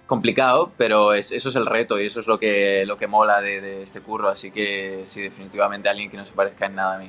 [0.08, 3.40] complicado, pero es- eso es el reto y eso es lo que, lo que mola
[3.40, 4.28] de, de este curro.
[4.30, 7.08] Así que sí, definitivamente alguien que no se parezca en nada a mí.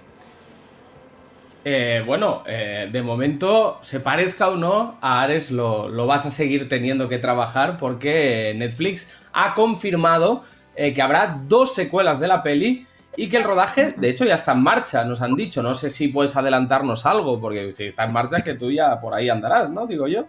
[1.66, 6.68] Eh, bueno, eh, de momento, se parezca o no, a Ares lo, vas a seguir
[6.68, 10.44] teniendo que trabajar porque Netflix ha confirmado
[10.76, 14.36] eh, que habrá dos secuelas de la peli y que el rodaje, de hecho, ya
[14.36, 15.64] está en marcha, nos han dicho.
[15.64, 19.14] No sé si puedes adelantarnos algo, porque si está en marcha, que tú ya por
[19.14, 19.86] ahí andarás, ¿no?
[19.88, 20.26] Digo yo.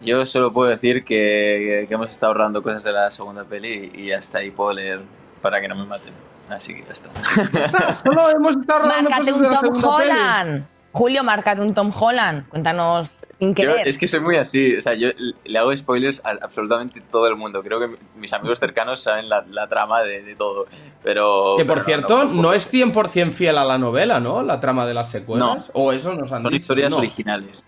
[0.00, 4.10] Yo solo puedo decir que, que hemos estado ahorrando cosas de la segunda peli y
[4.10, 5.00] hasta ahí puedo leer
[5.40, 6.31] para que no me maten.
[6.52, 7.94] Así que ya está.
[7.94, 9.84] Solo hemos estado hablando Márcate un Tom peli.
[9.84, 10.66] Holland.
[10.92, 12.48] Julio, márcate un Tom Holland.
[12.48, 15.08] Cuéntanos sin Yo, es que soy muy así, o sea, yo
[15.44, 17.60] le hago spoilers a absolutamente todo el mundo.
[17.62, 20.66] Creo que mi- mis amigos cercanos saben la, la trama de, de todo.
[21.02, 21.54] Pero.
[21.56, 24.42] Que por cierto, no, no, es 100% fiel a la novela, ¿no?
[24.42, 25.72] La trama de las secuelas.
[25.74, 26.60] O eso nos han Son dicho.
[26.60, 26.98] historias No.
[26.98, 27.64] originales.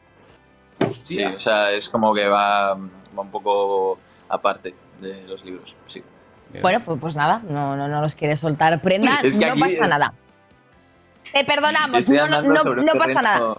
[1.02, 5.74] Sí, o sea, es como que va, va un poco aparte de los libros.
[5.86, 6.02] Sí.
[6.60, 9.86] Bueno, pues, pues nada, no, no, no los quieres soltar prenda, Es que no pasa
[9.86, 10.12] nada.
[11.32, 13.54] Te perdonamos, no, no, no, no pasa terreno- nada.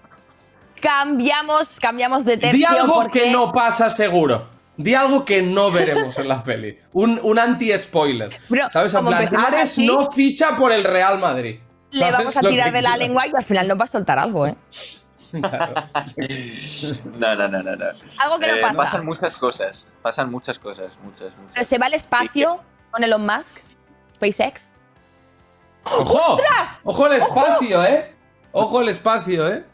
[0.81, 4.49] Cambiamos, cambiamos de tercio Di algo porque que no pasa seguro.
[4.77, 6.77] Di algo que no veremos en la peli.
[6.93, 8.29] Un, un anti-spoiler.
[8.71, 8.93] ¿Sabes?
[8.93, 11.59] En plan, Ares así- no ficha por el Real Madrid.
[11.91, 14.19] le ¿Sabes vamos a tirar de la lengua y al final nos va a soltar
[14.19, 14.55] algo, ¿eh?
[15.31, 15.73] Claro.
[17.17, 17.75] No, no, no, no.
[17.75, 17.85] no.
[18.19, 18.83] Algo que no Eh, pasa.
[18.83, 19.87] Pasan muchas cosas.
[20.01, 20.91] Pasan muchas cosas.
[21.03, 21.67] Muchas, Pero muchas.
[21.67, 22.59] se va al espacio
[22.95, 23.57] con Elon Musk,
[24.15, 24.71] SpaceX.
[25.83, 26.37] ¡Ojo!
[26.85, 28.13] ¡Ojo el espacio, eh!
[28.53, 29.65] ¡Ojo el espacio, eh!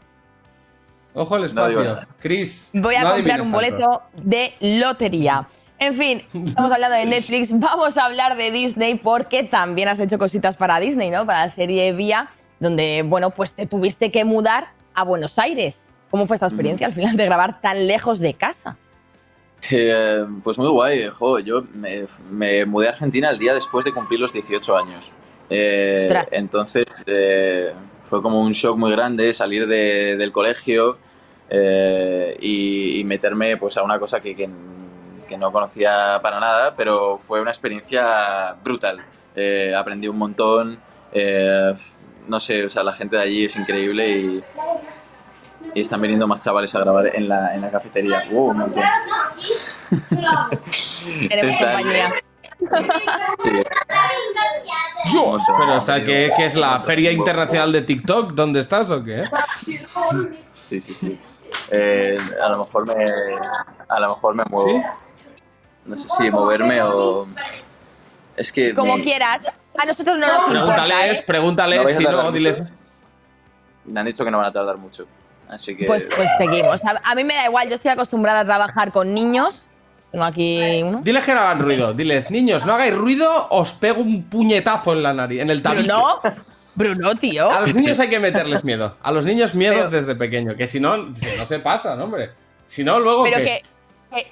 [1.14, 2.00] ¡Ojo digo espacio!
[2.18, 2.70] Chris.
[2.74, 3.56] Voy a no comprar un tanto.
[3.56, 5.46] boleto de lotería.
[5.78, 10.18] En fin, estamos hablando de Netflix, vamos a hablar de Disney porque también has hecho
[10.18, 11.24] cositas para Disney, ¿no?
[11.24, 15.84] Para la serie Vía, donde, bueno, pues te tuviste que mudar a Buenos Aires.
[16.10, 18.78] ¿Cómo fue esta experiencia al final de grabar tan lejos de casa?
[19.70, 21.38] Eh, pues muy guay, jo.
[21.38, 25.12] Yo me, me mudé a Argentina el día después de cumplir los 18 años.
[25.48, 27.72] Eh, entonces eh,
[28.08, 30.96] fue como un shock muy grande salir de- del colegio
[31.50, 34.48] eh, y, y meterme pues, a una cosa que, que-
[35.28, 38.98] que no conocía para nada, pero fue una experiencia brutal.
[39.36, 40.78] Eh, aprendí un montón.
[41.12, 41.72] eh,
[42.28, 44.42] no sé, o sea, la gente de allí es increíble y,
[45.74, 48.24] y están viniendo más chavales a grabar en la, en la cafetería.
[48.30, 48.82] Uh, un montón.
[51.58, 52.12] Compañía.
[53.42, 53.50] Sí.
[55.10, 59.24] Dios, pero hasta que, que es la Feria Internacional de TikTok, ¿dónde estás o qué?
[60.68, 61.18] Sí, sí, sí.
[61.70, 62.94] Eh, a lo mejor me,
[63.88, 64.68] a lo mejor me muevo.
[64.68, 64.82] ¿Sí?
[65.84, 67.26] No sé si moverme o.
[68.36, 68.72] Es que.
[68.72, 69.52] Como me, quieras.
[69.78, 71.24] A nosotros no nos importa, Pregúntales, ¿eh?
[71.26, 72.32] pregúntales, No si tardar no, mucho.
[72.34, 72.64] diles.
[73.86, 75.06] me han dicho que no van a tardar mucho.
[75.52, 75.84] Así que.
[75.84, 76.82] Pues, pues seguimos.
[76.84, 79.68] A, a mí me da igual, yo estoy acostumbrada a trabajar con niños.
[80.10, 81.00] Tengo aquí uno.
[81.02, 81.94] Diles que no hagan ruido.
[81.94, 85.88] Diles, niños, no hagáis ruido, os pego un puñetazo en la nariz, en el tabique.
[85.90, 86.20] Bruno,
[86.74, 87.50] Bruno, tío.
[87.50, 88.96] A los niños hay que meterles miedo.
[89.02, 92.30] A los niños miedos Pero- desde pequeño, que si no, si no se pasan, hombre.
[92.64, 93.44] Si no, luego Pero ¿qué?
[93.44, 93.62] que,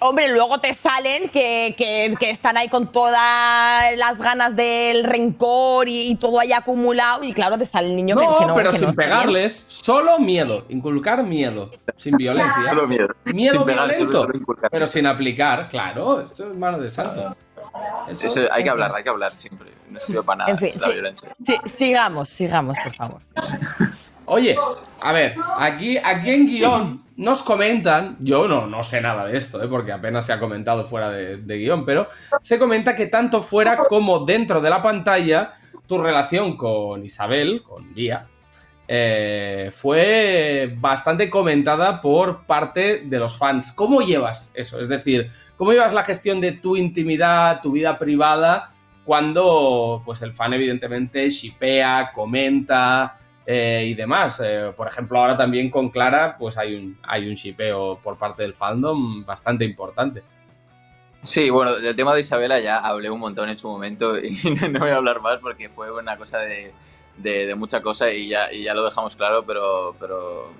[0.00, 5.88] hombre, luego te salen que, que- que están ahí con todas las ganas del rencor
[5.88, 7.24] y, y todo ahí acumulado.
[7.24, 8.54] Y claro, te sale el niño que- no, que, no.
[8.54, 9.10] pero que sin no está bien.
[9.18, 12.62] pegarles, solo miedo, inculcar miedo, sin violencia.
[12.68, 13.08] Solo miedo.
[13.24, 14.28] Miedo Sin violento,
[14.70, 17.36] pero sin aplicar, claro, esto es mano de santo.
[18.08, 19.70] Eso- Eso hay que hablar, hay que hablar siempre.
[19.88, 20.92] No sirve para nada En fin, la sí.
[20.92, 21.36] violencia.
[21.44, 23.20] Sí, sigamos, sigamos, por favor.
[24.26, 24.56] Oye,
[25.00, 29.62] a ver, aquí, aquí en guion nos comentan, yo no, no sé nada de esto,
[29.62, 29.68] ¿eh?
[29.68, 32.08] porque apenas se ha comentado fuera de, guion, pero
[32.42, 35.52] se comenta que tanto fuera como dentro de la pantalla,
[35.86, 38.26] tu relación con Isabel, con Vía,
[38.88, 43.72] eh, fue bastante comentada por parte de los fans.
[43.72, 44.80] ¿Cómo llevas eso?
[44.80, 48.70] Es decir, ¿cómo llevas la gestión de tu intimidad, tu vida privada,
[49.04, 53.18] cuando pues el fan evidentemente shipea, comenta
[53.52, 54.40] eh, y demás?
[54.44, 58.42] Eh, por ejemplo, ahora también con Clara pues hay un, hay un shipeo por parte
[58.42, 60.22] del fandom bastante importante.
[61.24, 64.38] Sí, bueno, del tema de Isabela ya hablé un montón en su momento y
[64.70, 66.72] no voy a hablar más porque fue una cosa de,
[67.16, 70.52] de, de mucha cosa y ya, y ya lo dejamos claro, pero, pero,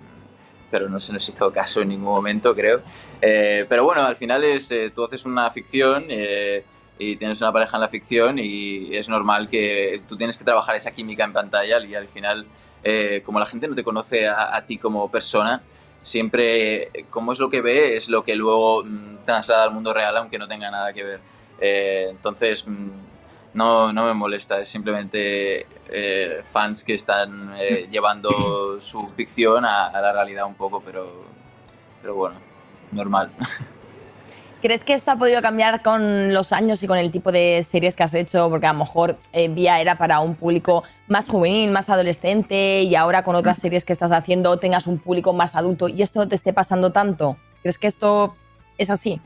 [0.69, 2.83] pero no se nos hizo caso en ningún momento, creo.
[3.23, 7.77] Eh, pero bueno, al final es, eh, tú haces una ficción y tienes una pareja
[7.77, 11.79] en la ficción y es normal que tú tienes que trabajar esa química en pantalla
[11.85, 12.47] y al final,
[12.83, 15.63] eh, como la gente no te conoce a, a ti como persona,
[16.03, 19.93] siempre eh, como es lo que ve es lo que luego mm, traslada al mundo
[19.93, 21.21] real aunque no tenga nada que ver.
[21.61, 22.91] Eh, entonces mm,
[23.55, 27.55] no, no me molesta, es simplemente eh, fans que están
[27.91, 31.25] llevando su ficción a, a la realidad un poco, pero,
[32.01, 32.37] pero bueno,
[32.93, 33.31] normal.
[34.63, 37.97] ¿Crees que esto ha podido cambiar con los años y con el tipo de series
[37.97, 38.51] que has hecho?
[38.51, 42.95] Porque a lo mejor eh, Vía era para un público más juvenil, más adolescente, y
[42.95, 46.29] ahora con otras series que estás haciendo tengas un público más adulto y esto no
[46.29, 47.39] te esté pasando tanto.
[47.63, 48.37] ¿Crees que esto
[48.77, 49.19] es así?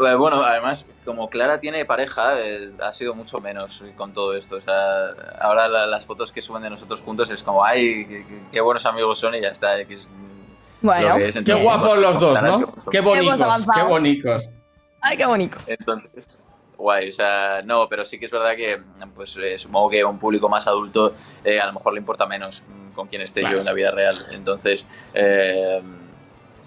[0.00, 4.56] Eh, Bueno, además, como Clara tiene pareja, eh, ha sido mucho menos con todo esto.
[4.56, 5.08] O sea,
[5.40, 8.86] ahora la- las fotos que suben de nosotros juntos es como, ay, qué, qué- buenos
[8.86, 9.84] amigos son y ya está.
[9.84, 10.08] que es
[10.80, 11.16] Bueno.
[11.44, 12.72] Qué guapos los dos, ¿no?
[12.90, 13.40] Qué bonitos,
[13.74, 14.50] qué bonitos.
[15.00, 15.58] Ay, qué bonito.
[15.66, 16.38] Entonces,
[16.76, 18.78] guay, o sea, no, pero sí que es verdad que,
[19.14, 21.14] pues eh, supongo que a un público más adulto
[21.44, 23.56] eh, a lo mejor le importa menos mm, con quién esté Claro.
[23.56, 24.14] yo en la vida real.
[24.32, 25.80] Entonces, eh,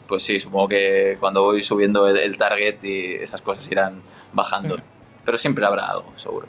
[0.07, 4.01] pues sí, supongo que cuando voy subiendo el, el target y esas cosas irán
[4.33, 4.77] bajando.
[5.23, 6.47] Pero siempre habrá algo, seguro.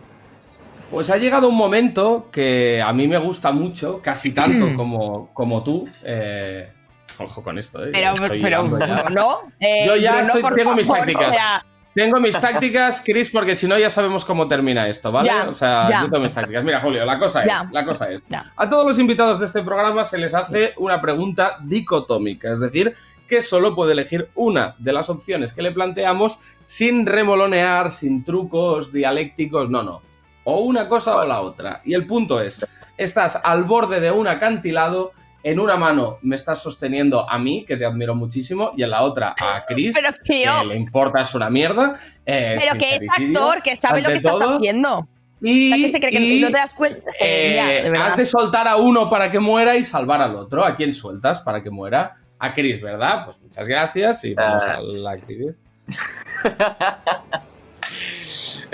[0.91, 5.63] Pues ha llegado un momento que a mí me gusta mucho, casi tanto como, como
[5.63, 5.89] tú.
[6.05, 6.73] eh,
[7.19, 7.91] ojo con esto, ¿eh?
[7.93, 8.63] Pero, Estoy pero
[9.11, 9.39] no.
[9.61, 11.29] eh, Yo ya Bruno, estoy- tengo mis favor, tácticas.
[11.29, 15.27] o sea, Tengo mis tácticas, Chris, porque si no ya sabemos cómo termina esto, ¿vale?
[15.27, 16.01] Ya, o sea, ya.
[16.05, 16.65] yo tengo mis tácticas.
[16.65, 17.61] Mira, Julio, la cosa Ya.
[17.61, 18.23] es, la cosa es.
[18.57, 22.95] A todos los invitados de este programa se les hace una pregunta dicotómica, es decir,
[23.29, 28.91] que solo puede elegir una de las opciones que le planteamos sin remolonear, sin trucos
[28.93, 30.01] dialécticos, no, no.
[30.45, 31.83] O una cosa o la otra.
[31.85, 35.13] Y el punto es, estás al borde de un acantilado,
[35.45, 39.03] en una mano me estás sosteniendo a mí, que te admiro muchísimo, y en la
[39.03, 40.61] otra a Chris, Pero, tío.
[40.61, 41.95] que le importa es una mierda.
[42.27, 44.57] eh, pero que es actor, que sabe lo que ante estás todo.
[44.57, 45.09] haciendo.
[45.45, 47.11] Y, O sea, que se cree que y, no te das cuenta.
[47.19, 50.37] Eh, ya, eh, de has de soltar a uno para que muera y salvar al
[50.37, 50.65] otro.
[50.65, 52.13] ¿A quién sueltas para que muera?
[52.39, 53.25] A Chris, ¿verdad?
[53.25, 54.75] Pues muchas gracias y vamos Ah.
[54.77, 55.55] a la actividad.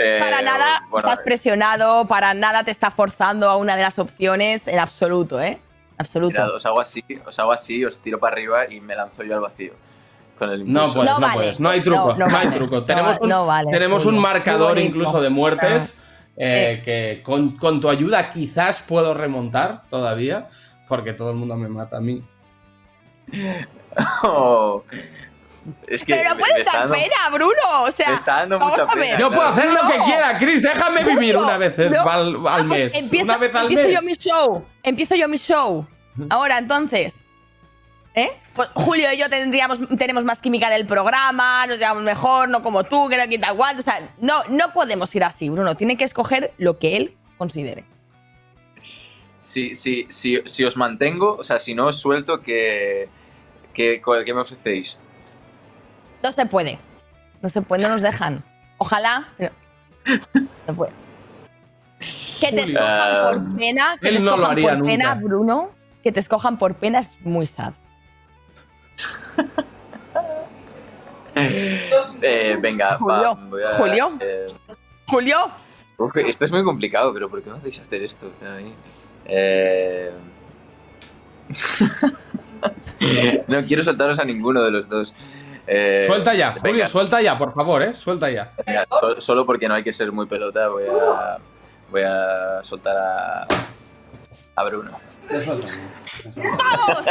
[0.01, 3.99] Eh, Para nada bueno, estás presionado, para nada te está forzando a una de las
[3.99, 5.59] opciones, en absoluto, ¿eh?
[5.99, 6.31] Absoluto.
[6.41, 9.35] mirad, os hago así, os hago así, os tiro para arriba y me lanzo yo
[9.35, 9.73] al vacío.
[10.39, 11.35] Con el No puedes, No no, vale.
[11.35, 11.61] puedes.
[11.61, 12.59] No hay truco, No, no, no hay vale.
[12.61, 12.85] truco.
[12.85, 16.03] Tenemos un, no vale, tenemos un marcador incluso de muertes
[16.37, 16.83] eh, Eh.
[16.85, 20.49] que con, con tu ayuda quizás puedo remontar todavía,
[20.87, 22.23] porque todo el mundo me mata a mí.
[24.23, 24.85] Oh.
[25.87, 27.83] Es que Pero no puedes dar dando- pena, Bruno.
[27.83, 29.05] O sea, vamos mucha a ver.
[29.05, 32.09] pena, Yo puedo hacer lo que quiera, Chris, déjame vivir una vez no.
[32.49, 32.95] al, mes.
[32.95, 33.95] empiezo- una vez al empiezo mes.
[33.95, 34.65] yo mi show.
[34.83, 35.87] Empiezo yo mi show.
[36.31, 37.25] Ahora, entonces.
[38.15, 38.33] ¿Eh?
[38.55, 42.63] Pues Julio y yo tendríamos, tenemos más química en el programa, nos llevamos mejor, no
[42.63, 43.87] como tú, que no quita guantes.
[43.87, 45.77] O sea, no, no podemos ir así, Bruno.
[45.77, 47.85] Tiene que escoger lo que él considere.
[49.43, 53.09] Si, si, si, si os mantengo, o sea, si no os suelto, ¿qué,
[53.73, 54.99] qué, qué me ofrecéis?
[56.23, 56.79] No se puede.
[57.43, 58.45] No se puede, no nos dejan.
[58.79, 59.53] Ojalá, pero.
[60.67, 60.93] No puede.
[62.41, 65.15] Que te escojan por pena, que él te no lo escojan por pena.
[65.15, 65.71] Bruno.
[66.03, 67.73] Que te escojan por pena es muy sad.
[72.21, 73.31] Eh, venga, Julio,
[73.71, 74.13] a- Julio.
[74.19, 74.49] eh,
[75.07, 75.37] Julio,
[75.97, 78.33] uf, esto es muy complicado, pero ¿por qué me hacéis hacer esto?
[78.43, 78.75] Ay,
[79.27, 80.11] eh,
[83.47, 85.15] no quiero soltaros a ninguno de los dos.
[85.71, 87.95] Eh, Suelta ya, venga, Julio, suelta ya, por favor, ¿eh?
[87.95, 88.53] Suelta ya.
[88.67, 91.37] venga, so- solo porque no hay que ser muy pelota, voy a,
[91.91, 93.47] voy a soltar a,
[94.57, 94.93] a Bruno.
[95.29, 97.07] ¡vamos!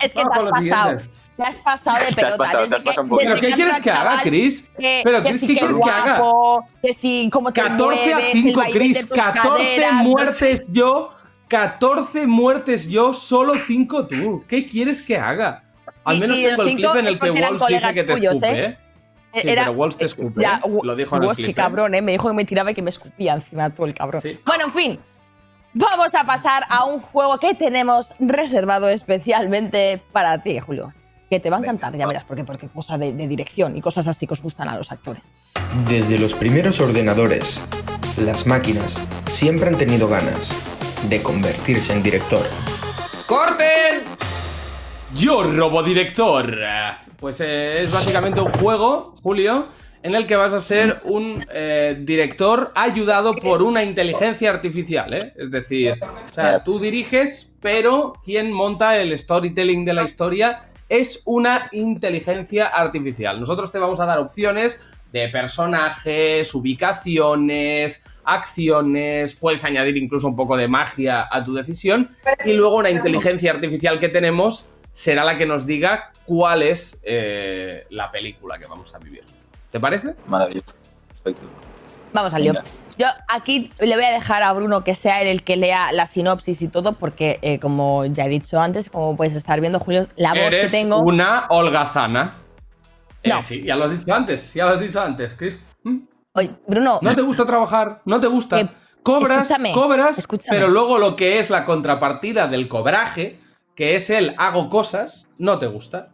[0.00, 1.00] Es que te Vamos con has pasado.
[1.36, 2.36] Te has pasado de Te has pelota.
[2.38, 4.70] pasado, te desde has pasado un que, desde ¿Pero qué quieres que haga, Chris?
[4.78, 6.18] Que, Pero, que Chris, sí ¿qué que quieres que haga?
[6.18, 9.08] guapo, que sí, cómo te 14 a mueves, el 5, vaivén de Chris.
[9.08, 10.04] tus 14 caderas, no sé.
[10.08, 11.10] muertes yo.
[11.48, 14.44] 14 muertes yo, solo 5 tú.
[14.46, 15.64] ¿Qué quieres que haga?
[16.04, 18.34] Al Y- menos y tengo el clip en el que Walls dice que te tuyos,
[18.34, 18.64] escupe, ¿eh?
[19.34, 19.40] ¿eh?
[19.42, 20.70] Sí, Era- pero Walls te escupe, Ya, ¿eh?
[20.82, 21.44] Lo dijo en el clip.
[21.46, 21.54] qué ¿eh?
[21.54, 22.02] cabrón, ¿eh?
[22.02, 24.20] Me dijo que me tiraba y que me escupía encima todo el cabrón.
[24.22, 24.38] Sí.
[24.46, 24.98] Bueno, en fin.
[25.74, 30.92] Vamos a pasar a un juego que tenemos reservado especialmente para ti, Julio.
[31.30, 34.08] Que te va a encantar, ya verás, porque, porque cosa de, de dirección y cosas
[34.08, 35.52] así que os gustan a los actores.
[35.86, 37.60] Desde los primeros ordenadores,
[38.16, 38.94] las máquinas
[39.30, 40.48] siempre han tenido ganas
[41.04, 42.44] de convertirse en director.
[43.26, 44.04] ¡Corten!
[45.14, 46.58] Yo, Robodirector.
[47.18, 49.68] Pues eh, es básicamente un juego, Julio,
[50.02, 55.32] en el que vas a ser un eh, director ayudado por una inteligencia artificial, ¿eh?
[55.36, 61.22] Es decir, o sea, tú diriges, pero quien monta el storytelling de la historia es
[61.26, 63.40] una inteligencia artificial.
[63.40, 64.80] Nosotros te vamos a dar opciones
[65.12, 68.04] de personajes, ubicaciones,
[68.34, 72.10] acciones, puedes añadir incluso un poco de magia a tu decisión
[72.44, 77.84] y luego una inteligencia artificial que tenemos será la que nos diga cuál es eh,
[77.90, 79.22] la película que vamos a vivir.
[79.70, 80.14] ¿Te parece?
[80.26, 80.74] Maravilloso.
[81.22, 81.46] Perfecto.
[82.12, 82.54] Vamos al lío.
[82.98, 86.06] Yo aquí le voy a dejar a Bruno que sea él el que lea la
[86.06, 90.08] sinopsis y todo, porque eh, como ya he dicho antes, como puedes estar viendo, Julio,
[90.16, 90.98] la voz Eres que tengo.
[90.98, 92.34] una holgazana.
[93.22, 93.40] Eh, No.
[93.42, 95.58] sí, ya lo has dicho antes, ya lo has dicho antes, Chris.
[96.38, 98.00] Oye, Bruno, ¿No te gusta trabajar?
[98.04, 98.58] ¿No te gusta?
[98.58, 98.68] Que-
[99.02, 100.56] Cobras, escúchame, cobras, escúchame.
[100.58, 103.38] pero luego lo que es la contrapartida del cobraje,
[103.74, 106.08] que es el hago cosas, no te gusta.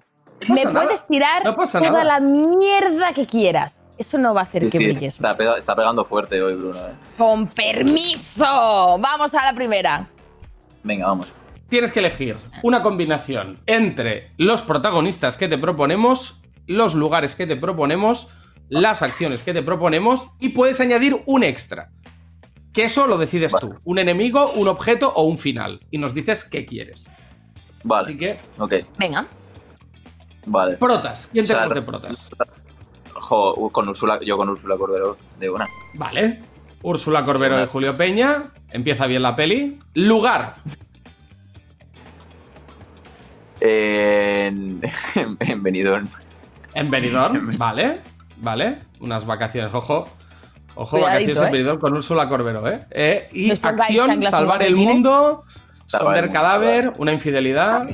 [0.48, 0.82] No me nada.
[0.84, 2.04] puedes tirar No toda nada.
[2.04, 3.80] la mierda que quieras.
[3.98, 5.14] Eso no va a hacer Sí, que sí, brilles.
[5.14, 6.78] está, pega- está pegando fuerte hoy, Bruno.
[6.78, 6.92] eh.
[7.18, 8.44] Con permiso.
[8.98, 10.08] Vamos a la primera.
[10.82, 11.32] Venga, vamos.
[11.68, 17.56] Tienes que elegir una combinación entre los protagonistas que te proponemos, los lugares que te
[17.56, 18.28] proponemos,
[18.68, 21.90] las acciones que te proponemos y puedes añadir un extra.
[22.72, 23.74] Que eso lo decides tú.
[23.84, 25.80] Un enemigo, un objeto o un final.
[25.90, 27.08] Y nos dices qué quieres.
[27.84, 28.06] Vale.
[28.06, 29.26] Así que, Ok, Venga.
[30.46, 30.76] vale.
[30.78, 31.28] protas.
[31.32, 32.30] ¿Quién te O sea, conoce protas?
[33.12, 35.68] Jo, con Úrsula, yo con Úrsula Cordero de una.
[35.94, 36.40] Vale.
[36.82, 38.52] Úrsula Corbero y Julio Peña.
[38.70, 39.78] Empieza bien la peli.
[39.94, 40.56] Lugar.
[43.60, 44.80] En,
[45.40, 46.08] en Benidorm.
[46.74, 47.50] En Benidorm.
[47.56, 48.00] Vale.
[48.38, 48.78] Vale.
[49.00, 49.72] Unas vacaciones.
[49.74, 50.06] Ojo.
[50.76, 51.50] Ojo, Cuidadito, vacaciones en ¿eh?
[51.52, 52.80] Benidorm con Úrsula Corbero, ¿eh?
[52.90, 55.44] Eh, y acción, salvar el mundo,
[55.86, 57.00] Salvar esconder el cadáver, salvar.
[57.00, 57.88] una infidelidad.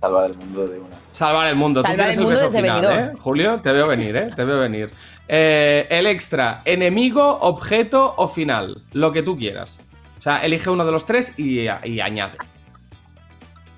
[0.00, 0.96] Salvar el mundo de una.
[1.12, 1.82] Salvar el mundo.
[1.82, 2.98] Salvar Tú tienes el mundo beso desde final.
[2.98, 3.12] ¿eh?
[3.20, 4.30] Julio, te veo venir, ¿eh?
[4.34, 4.90] Te veo venir.
[5.28, 8.82] Eh, el extra, enemigo, objeto o final.
[8.92, 9.80] Lo que tú quieras.
[10.18, 12.38] O sea, elige uno de los tres y, y añade.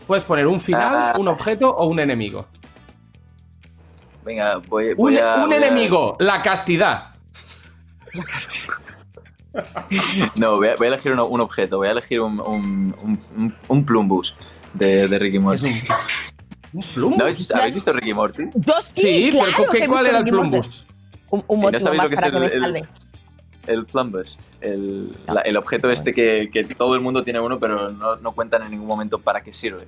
[0.06, 1.12] Puedes poner un final, Ah.
[1.18, 2.46] un objeto o un enemigo.
[4.24, 5.34] Venga, voy, Un, a.
[5.36, 7.08] un voy a- enemigo, la castidad.
[10.36, 11.76] No, voy a, voy a elegir un objeto.
[11.78, 14.34] Voy a elegir un, un, un, un- un plumbus
[14.72, 15.82] de, de Ricky Es Morty.
[16.72, 17.18] un, plumbus.
[17.18, 18.44] ¿No habéis, visto- ¿Habéis visto Ricky Morty?
[18.54, 20.86] Yo sí, claro pero que ¿qué- ¿cuál visto era el plumbus?
[21.30, 22.62] Un, un ¿Y no motivo sabéis más lo que es para que me el- el-
[22.62, 22.88] salve.
[23.66, 24.38] El plumbus.
[24.60, 28.32] El, la- el objeto este que, que todo el mundo tiene uno, pero no, no
[28.32, 29.86] cuentan en ningún momento para qué sirve.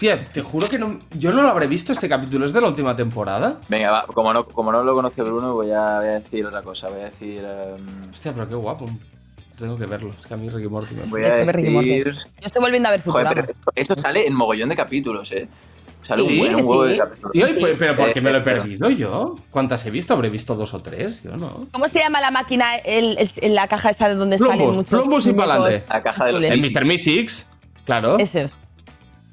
[0.00, 2.46] Hostia, te juro que no, yo no lo habré visto este capítulo.
[2.46, 3.60] ¿Es de la última temporada?
[3.68, 6.62] Venga, va, como no, como no lo conoce Bruno, voy a, voy a decir otra
[6.62, 6.88] cosa.
[6.88, 7.44] Voy a decir.
[7.44, 8.86] em, Hostia, pero qué guapo.
[9.58, 10.14] Tengo que verlo.
[10.18, 11.88] Es que a mí Ricky Morty me voy a que ver Ricky Morty.
[11.98, 12.14] decir.
[12.14, 13.46] Yo estoy volviendo a ver Joder, Futurama.
[13.46, 15.48] pero esto sale en mogollón de capítulos, ¿eh?
[16.02, 16.92] Sale Sí, un, en un huevo sí.
[16.92, 17.32] de capítulos.
[17.32, 19.36] Tío, ¿y por- pero ¿por qué me lo he Eh, perdido yo?
[19.50, 20.14] ¿Cuántas he visto?
[20.14, 21.22] ¿Habré visto dos o tres?
[21.22, 21.66] Yo no.
[21.72, 25.26] ¿Cómo se llama la máquina, el, el- la caja esa de donde salen muchos plumbus
[25.26, 25.84] y pa'lante.
[25.90, 26.42] La caja de los?
[26.44, 26.86] El Mr.
[26.86, 27.50] Mystics,
[27.84, 28.16] claro.
[28.18, 28.56] Esos.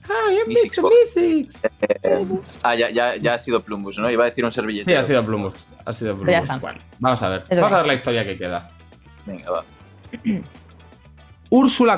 [0.08, 0.48] Mr.
[0.48, 0.82] Mystics.
[0.84, 1.60] Mystics.
[2.04, 2.26] Eh,
[2.64, 4.10] ah, ya, ya, ya ha sido Plumbus, ¿no?
[4.10, 4.90] Iba a decir un servillete.
[4.90, 5.66] Sí, ha sido Plumbus.
[5.86, 6.32] Ha sido Plumbus.
[6.32, 6.58] ya está.
[6.58, 7.44] Bueno, vamos a ver.
[7.50, 8.70] Vamos a ver la historia que queda.
[9.26, 9.64] Venga, va.
[11.50, 11.98] Úrsula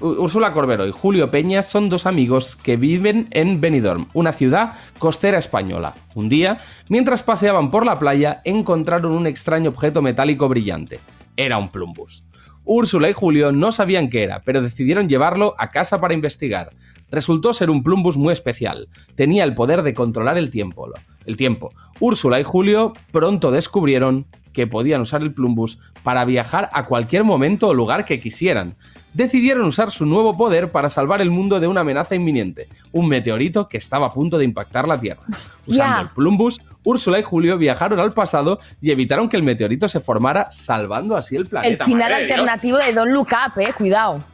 [0.00, 5.36] Úrsula Corbero y Julio Peña son dos amigos que viven en Benidorm, una ciudad costera
[5.36, 5.94] española.
[6.14, 11.00] Un día, mientras paseaban por la playa, encontraron un extraño objeto metálico brillante.
[11.36, 12.22] Era un plumbus.
[12.64, 16.70] Úrsula y Julio no sabían qué era, pero decidieron llevarlo a casa para investigar.
[17.10, 18.88] Resultó ser un plumbus muy especial.
[19.14, 20.88] Tenía el poder de controlar el tiempo.
[21.24, 21.70] El tiempo.
[22.00, 27.68] Úrsula y Julio pronto descubrieron que podían usar el plumbus para viajar a cualquier momento
[27.68, 28.74] o lugar que quisieran.
[29.14, 33.68] Decidieron usar su nuevo poder para salvar el mundo de una amenaza inminente, un meteorito
[33.68, 35.22] que estaba a punto de impactar la Tierra.
[35.66, 40.00] Usando el plumbus, Úrsula y Julio viajaron al pasado y evitaron que el meteorito se
[40.00, 41.84] formara, salvando así el El planeta.
[41.84, 42.30] final de Dios.
[42.38, 43.72] alternativo de Don't Look Up, eh.
[43.76, 44.24] Cuidado.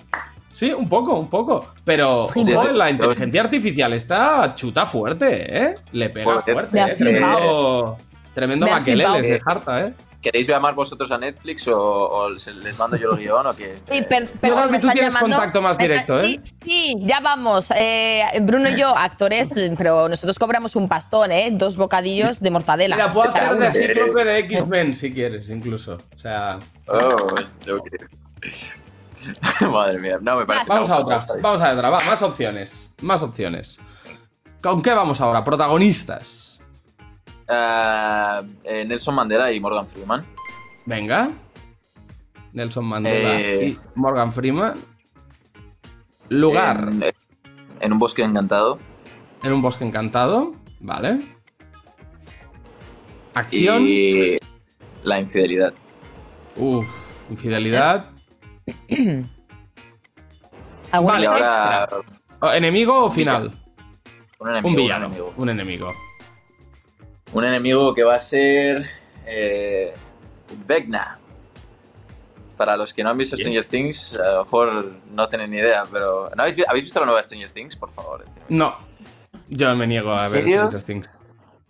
[0.55, 1.67] Sí, un poco, un poco.
[1.85, 5.75] Pero ojo, la inteligencia artificial está chuta fuerte, ¿eh?
[5.91, 6.55] Le pega Joder.
[6.55, 6.95] fuerte, ¿eh?
[6.97, 7.99] Tremendo,
[8.33, 9.25] tremendo Me ha maquelele flipado.
[9.25, 9.95] se harta, ¿eh?
[10.23, 13.79] ¿Queréis llamar vosotros a Netflix o, les mando yo el guion o qué?
[13.91, 15.37] Sí, per- creo perdón, que me tú están tienes llamando.
[15.37, 16.41] contacto más está- directo, ¿eh?
[16.45, 17.71] Sí, sí, ya vamos.
[17.77, 21.51] Eh, Bruno y yo, actores, pero nosotros cobramos un pastón, ¿eh?
[21.53, 22.97] Dos bocadillos de mortadela.
[22.97, 25.99] Mira, puedo hacer de cíclope de X-Men si quieres, incluso.
[26.15, 27.27] O sea, Oh,
[27.75, 27.89] ok.
[29.71, 30.67] Madre mía, no me parece.
[30.69, 31.35] vamos a otra, gusta.
[31.41, 33.81] vamos a otra, va, más opciones, más opciones.
[34.63, 35.45] ¿Con qué vamos ahora?
[35.45, 36.61] Protagonistas.
[37.49, 40.25] Eh, eh, Nelson Mandela y Morgan Freeman.
[40.87, 41.31] Venga.
[42.53, 43.69] Nelson Mandela Eh.
[43.69, 44.75] y Morgan Freeman.
[46.31, 46.89] Lugar.
[46.91, 47.05] En,
[47.81, 48.79] En un bosque encantado.
[49.43, 51.19] En un bosque encantado, ¿vale?
[53.35, 53.83] Acción.
[53.87, 54.37] Y
[55.03, 55.75] la infidelidad.
[56.57, 56.87] Uf,
[57.31, 58.07] infidelidad.
[60.93, 61.89] ¿Alguna Y ahora
[62.41, 63.51] Oh, ¿Enemigo o final?
[64.39, 64.69] un enemigo.
[64.69, 65.07] Un villano.
[65.07, 65.33] enemigo.
[65.37, 65.93] Un enemigo.
[67.33, 68.87] Un enemigo que va a ser.
[69.27, 69.95] Eh,
[70.67, 71.19] Vecna.
[72.59, 73.47] Para los que no han visto Bien.
[73.49, 76.31] Stranger Things, a lo mejor no tienen ni idea, pero.
[76.37, 77.77] ¿no habéis, vi- ¿Habéis visto la nueva Stranger Things?
[77.77, 78.25] Por favor.
[78.49, 78.77] No.
[79.49, 80.67] Yo me niego a ¿En ver serio?
[80.67, 81.19] Stranger Things.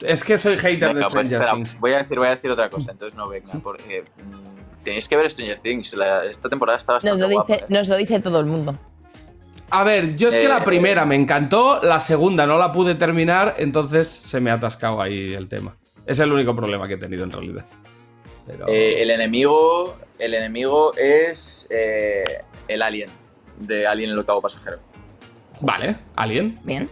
[0.00, 1.78] Es que soy hater de Venga, pues, Stranger espera, Things.
[1.80, 4.53] voy a decir, voy a decir otra cosa, entonces no Vecna, porque mm,
[4.84, 5.94] tenéis que ver Stranger Things.
[5.94, 7.66] la- esta temporada está Nos bastante lo, guapa, dice, ¿eh?
[7.70, 8.78] nos lo dice todo el mundo.
[9.70, 12.94] A ver, yo es que Eh, la primera me encantó, la segunda no la pude
[12.94, 15.76] terminar, entonces se me ha atascado ahí el tema.
[16.06, 17.64] Es el único problema que he tenido en realidad.
[18.46, 18.68] Pero...
[18.68, 23.08] Eh, el enemigo, el enemigo es eh, el alien
[23.58, 24.78] de Alien el octavo pasajero.
[25.60, 26.58] Vale, Alien.
[26.62, 26.88] Bien.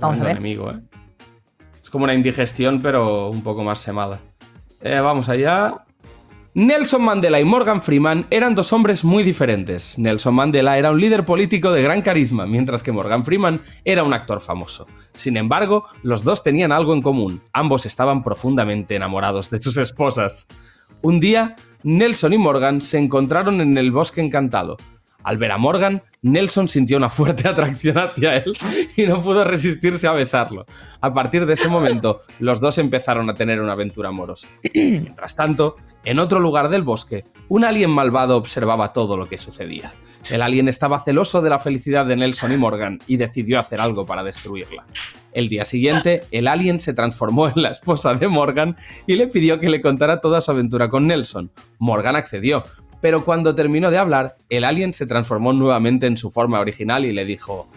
[0.00, 0.32] Vamos a ver.
[0.32, 0.78] enemigo, ¿eh?
[1.82, 4.20] Es como una indigestión, pero un poco más semada.
[4.80, 5.83] Eh, vamos allá.
[6.56, 9.98] Nelson Mandela y Morgan Freeman eran dos hombres muy diferentes.
[9.98, 14.14] Nelson Mandela era un líder político de gran carisma, mientras que Morgan Freeman era un
[14.14, 14.86] actor famoso.
[15.14, 17.42] Sin embargo, los dos tenían algo en común.
[17.52, 20.46] Ambos estaban profundamente enamorados de sus esposas.
[21.02, 24.76] Un día, Nelson y Morgan se encontraron en el bosque encantado.
[25.24, 28.52] Al ver a Morgan, Nelson sintió una fuerte atracción hacia él
[28.96, 30.66] y no pudo resistirse a besarlo.
[31.00, 34.46] A partir de ese momento, los dos empezaron a tener una aventura amorosa.
[34.74, 39.94] Mientras tanto, en otro lugar del bosque, un alien malvado observaba todo lo que sucedía.
[40.30, 44.06] El alien estaba celoso de la felicidad de Nelson y Morgan y decidió hacer algo
[44.06, 44.86] para destruirla.
[45.32, 49.58] El día siguiente, el alien se transformó en la esposa de Morgan y le pidió
[49.58, 51.50] que le contara toda su aventura con Nelson.
[51.78, 52.62] Morgan accedió,
[53.04, 57.12] pero cuando terminó de hablar, el alien se transformó nuevamente en su forma original y
[57.12, 57.68] le dijo,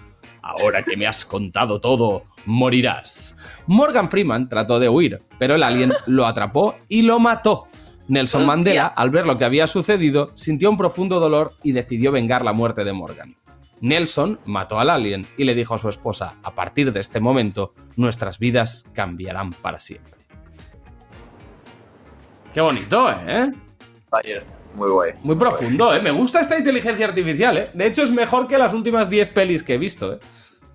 [0.42, 3.38] Ahora que me has contado todo, morirás.
[3.66, 7.68] Morgan Freeman trató de huir, pero el alien lo atrapó y lo mató.
[8.08, 8.46] Nelson.
[8.46, 12.54] Mandela, al ver lo que había sucedido, sintió un profundo dolor y decidió vengar la
[12.54, 13.36] muerte de Morgan.
[13.82, 17.74] Nelson mató al alien y le dijo a su esposa, a partir de este momento,
[17.98, 20.14] nuestras vidas cambiarán para siempre.
[22.54, 23.52] Qué bonito, ¿eh?
[24.76, 25.14] Muy guay.
[25.24, 26.02] Muy profundo, ¿eh?
[26.02, 27.70] Me gusta esta inteligencia artificial, ¿eh?
[27.74, 30.20] De hecho, es mejor que las últimas 10 pelis que he visto, ¿eh?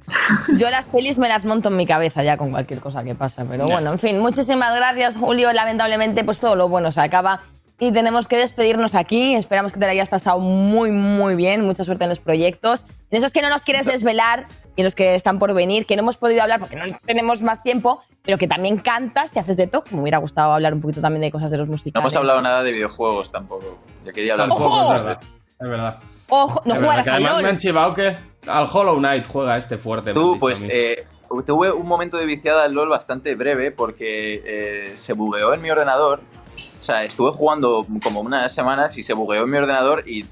[0.57, 3.45] Yo las pelis me las monto en mi cabeza ya con cualquier cosa que pasa.
[3.49, 5.53] Pero bueno, en fin, muchísimas gracias, Julio.
[5.53, 7.41] Lamentablemente, pues todo lo bueno se acaba.
[7.79, 9.35] Y tenemos que despedirnos aquí.
[9.35, 11.65] Esperamos que te lo hayas pasado muy, muy bien.
[11.65, 12.85] Mucha suerte en los proyectos.
[13.11, 14.47] En esos que no nos quieres desvelar
[14.77, 17.63] y los que están por venir, que no hemos podido hablar porque no tenemos más
[17.63, 19.85] tiempo, pero que también cantas y haces de todo.
[19.91, 22.05] Me hubiera gustado hablar un poquito también de cosas de los No musicales.
[22.05, 23.79] hemos hablado nada de videojuegos tampoco.
[24.05, 24.83] Yo quería hablar ¡Ojo!
[24.83, 25.21] es verdad.
[25.61, 25.99] Es verdad.
[26.29, 28.17] Ojo, no Es verdad, jugarás que al además me han chivado que
[28.47, 30.15] al Hollow Knight juega este fuerte.
[30.15, 31.05] Tú, pues, a eh,
[31.47, 35.71] tuve un momento de viciada al LOL bastante breve porque eh, se bugueó en mi
[35.71, 36.21] ordenador.
[36.57, 40.25] O sea, estuve jugando como unas semanas y se bugueó en mi ordenador y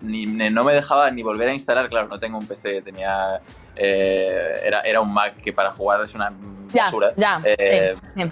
[0.00, 1.88] ni, ni- no me dejaba ni volver a instalar.
[1.88, 3.40] Claro, no tengo un PC, tenía.
[3.76, 6.32] eh, era, era un Mac que para jugar es una
[6.72, 7.12] Ya, basura.
[7.16, 7.40] ya.
[7.44, 8.30] Eh, sí, sí.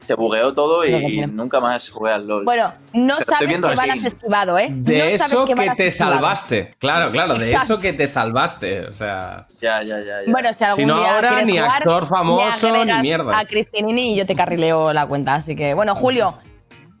[0.00, 2.44] Se bugueó todo y, nunca más jugué al LOL.
[2.44, 4.68] Bueno, no Pero sabes que balas has esquivado, ¿eh?
[4.70, 6.14] De no eso que te esquivado.
[6.14, 6.74] salvaste.
[6.78, 7.74] Claro, claro, de Exacto.
[7.74, 8.86] eso que te salvaste.
[8.86, 9.46] O sea.
[9.60, 10.22] Ya, ya, ya.
[10.24, 10.32] ya.
[10.32, 13.38] Bueno, si algún Si no día ahora, ni jugar, actor famoso, ni mierda.
[13.38, 15.34] A Cristinini y yo te carrileo la cuenta.
[15.34, 16.38] Así que, bueno, Julio,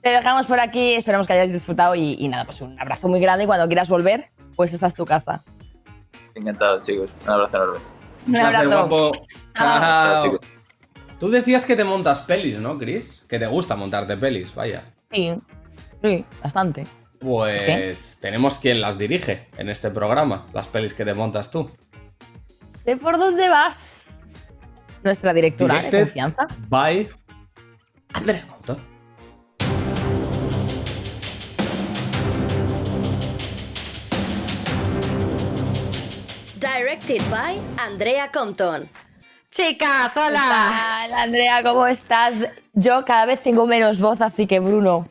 [0.02, 0.94] te dejamos por aquí.
[0.94, 3.88] Esperamos que hayáis disfrutado y, y nada, pues un abrazo muy grande y cuando quieras
[3.88, 5.42] volver, pues esta es tu casa.
[6.34, 7.10] Encantado, chicos.
[7.24, 7.78] Un abrazo enorme.
[8.26, 9.12] Un abrazo.
[9.54, 10.30] Chao.
[11.18, 13.24] Tú decías que te montas pelis, ¿no, Chris?
[13.28, 14.84] Que te gusta montarte pelis, vaya.
[15.10, 15.34] Sí,
[16.02, 16.86] sí, bastante.
[17.18, 21.68] Pues tenemos quien las dirige en este programa, las pelis que te montas tú.
[22.84, 24.10] ¿De por dónde vas?
[25.02, 26.46] Nuestra directora de confianza.
[26.68, 27.08] by
[28.14, 28.44] Andrés
[36.60, 38.88] Directed by Andrea Compton.
[39.50, 40.40] Chicas, ¿Qué hola.
[40.40, 42.46] tal, Andrea, ¿cómo estás?
[42.72, 45.06] Yo cada vez tengo menos voz, así que Bruno.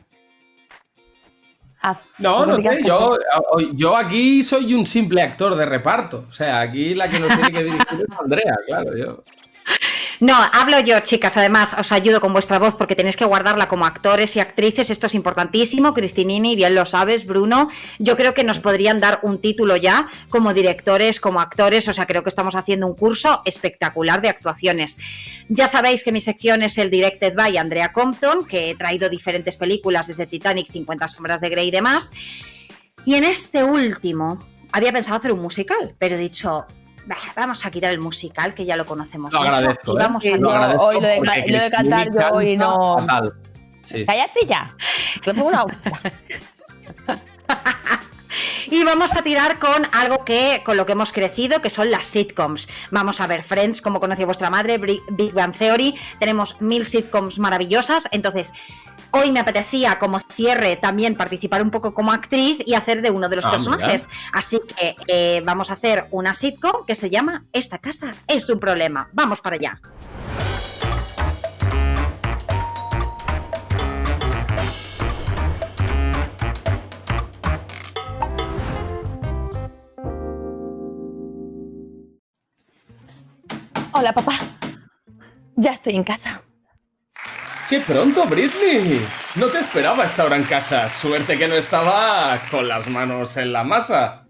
[1.80, 2.82] haz No, no sé,
[3.74, 6.26] yo aquí soy un simple actor de reparto.
[6.28, 9.24] O sea, aquí la que nos tiene que dirigir es Andrea, claro, yo.
[10.20, 11.36] No, hablo yo, chicas.
[11.36, 14.90] Además, os ayudo con vuestra voz porque tenéis que guardarla como actores y actrices.
[14.90, 15.94] Esto es importantísimo.
[15.94, 17.68] Cristinini, bien lo sabes, Bruno.
[18.00, 21.86] Yo creo que nos podrían dar un título ya como directores, como actores.
[21.86, 24.98] O sea, creo que estamos haciendo un curso espectacular de actuaciones.
[25.48, 29.56] Ya sabéis que mi sección es el Directed by Andrea Compton, que he traído diferentes
[29.56, 32.10] películas desde Titanic, 50 sombras de Grey y demás.
[33.04, 34.40] Y en este último
[34.72, 36.66] había pensado hacer un musical, pero he dicho,
[37.08, 39.98] bah, vamos a quitar el musical, que ya lo conocemos Lo mucho, agradezco, y ¿eh?
[39.98, 43.32] vamos a Lo agradezco hoy lo de lo cantar yo hoy no- fatal.
[43.84, 44.04] Sí.
[44.06, 44.68] Cállate ya.
[45.42, 45.64] Una.
[48.70, 52.04] Y vamos a tirar con algo que con lo que hemos crecido, que son las
[52.04, 52.68] sitcoms.
[52.90, 55.94] Vamos a ver Friends, como conoció vuestra madre, Big Bang Theory.
[56.18, 58.08] Tenemos mil sitcoms maravillosas.
[58.12, 58.52] Entonces,
[59.10, 63.28] hoy me apetecía como cierre también participar un poco como actriz y hacer de uno
[63.28, 64.08] de los Ah, personajes.
[64.32, 68.58] Así que eh, vamos a hacer una sitcom que se llama Esta casa es un
[68.60, 69.08] problema.
[69.12, 69.80] Vamos para allá.
[83.92, 84.32] Hola, papá.
[85.56, 86.42] Ya estoy en casa.
[87.68, 89.04] ¡Qué pronto, Britney!
[89.34, 90.88] No te esperaba esta hora en casa.
[90.88, 94.24] Suerte que no estaba con las manos en la masa.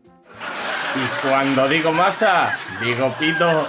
[0.97, 3.68] Y cuando digo masa, digo pito.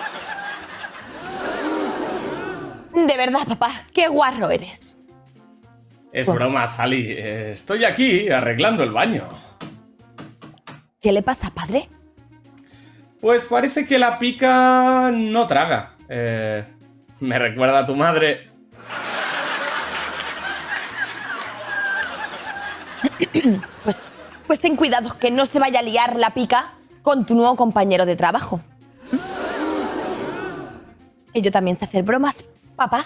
[2.93, 4.97] De verdad, papá, qué guarro eres.
[6.11, 7.15] Es broma, Sally.
[7.19, 9.29] Estoy aquí arreglando el baño.
[10.99, 11.87] ¿Qué le pasa, padre?
[13.21, 15.95] Pues parece que la pica no traga.
[16.09, 16.63] Eh,
[17.19, 18.48] me recuerda a tu madre.
[23.83, 24.07] Pues,
[24.47, 28.05] pues ten cuidado que no se vaya a liar la pica con tu nuevo compañero
[28.05, 28.61] de trabajo.
[31.33, 33.05] Y yo también sé hacer bromas, papá.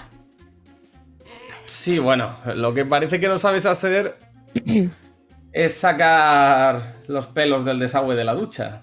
[1.66, 4.18] Sí, bueno, lo que parece que no sabes hacer
[5.54, 8.82] es sacar los pelos del desagüe de la ducha.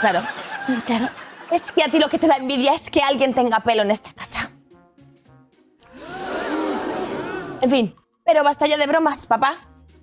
[0.00, 0.22] Claro,
[0.86, 1.08] claro.
[1.50, 3.90] Es que a ti lo que te da envidia es que alguien tenga pelo en
[3.90, 4.43] esta casa.
[7.64, 7.94] En fin,
[8.26, 9.54] pero basta ya de bromas, papá.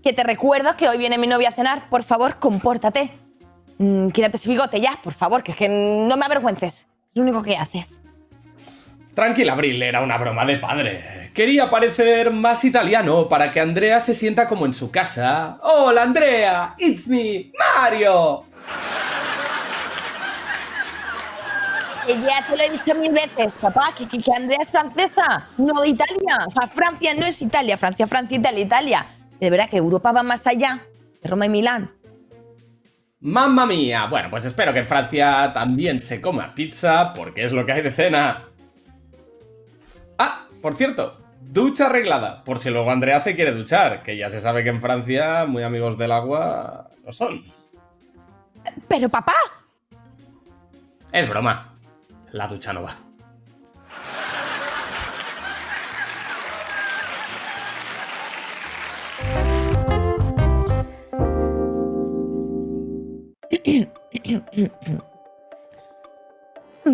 [0.02, 1.90] Que te recuerdo que hoy viene mi novia a cenar.
[1.92, 3.12] Por favor, compórtate.
[3.78, 6.88] Mm, quítate ese bigote ya, por favor, que, es que no me avergüences.
[7.12, 8.04] Es lo único que haces.
[9.14, 11.30] Tranquila, Abril, era una broma de padre.
[11.36, 15.60] Quería parecer más italiano para que Andrea se sienta como en su casa.
[15.62, 16.74] ¡Hola, Andrea!
[16.80, 18.44] ¡It's me, Mario!
[22.12, 25.48] Que ya te lo he dicho mil veces, papá, que, que- que Andrea es francesa,
[25.58, 26.40] no Italia.
[26.46, 29.06] O sea, Francia no es Italia, Francia, Francia, Italia, Italia.
[29.40, 30.86] De verdad que Europa va más allá
[31.24, 31.90] de Roma y Milán.
[33.22, 34.08] ¡Mamma mía!
[34.08, 37.82] Bueno, pues espero que en Francia también se coma pizza, porque es lo que hay
[37.82, 38.44] de cena.
[40.18, 44.42] Ah, por cierto, ducha arreglada, por si luego Andrea se quiere duchar, que ya se
[44.42, 47.46] sabe que en Francia muy amigos del agua no son.
[48.90, 49.36] Pero papá,
[51.14, 51.70] Es broma.
[52.32, 52.96] La ducha no va.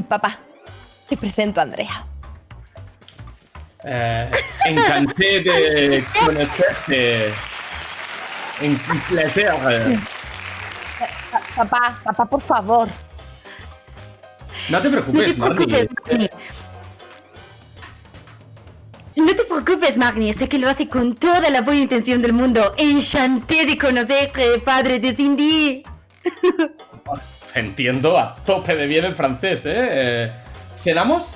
[0.08, 0.38] papá,
[1.08, 2.06] te presento a Andrea.
[3.84, 4.32] Eh,
[4.66, 7.34] encanté de conocerte.
[8.60, 8.78] En
[9.10, 9.54] placer.
[11.32, 12.88] Pa- Papá, papá, por favor.
[14.70, 15.56] No te No te preocupes, Marnie.
[15.56, 16.30] preocupes, Magni.
[19.16, 20.34] No te preocupes, Magni.
[20.34, 22.74] Sé que lo hace con toda la buena intención del mundo.
[22.78, 25.84] Enchanté de conocerte, padre de Cindy.
[27.56, 29.74] Entiendo a tope de bien el francés, ¿eh?
[29.76, 30.32] Eh,
[30.84, 31.36] ¿Cenamos?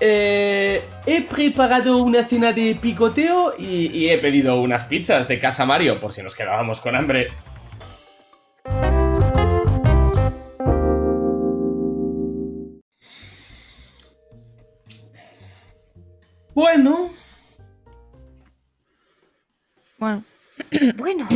[0.00, 5.66] Eh, he preparado una cena de picoteo y, y he pedido unas pizzas de Casa
[5.66, 7.28] Mario por si nos quedábamos con hambre.
[16.60, 17.10] Bueno,
[19.98, 20.22] Bueno.
[20.98, 21.26] Bueno.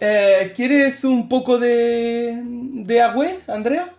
[0.00, 3.92] eh, ¿quieres un poco de, de agua, Andrea?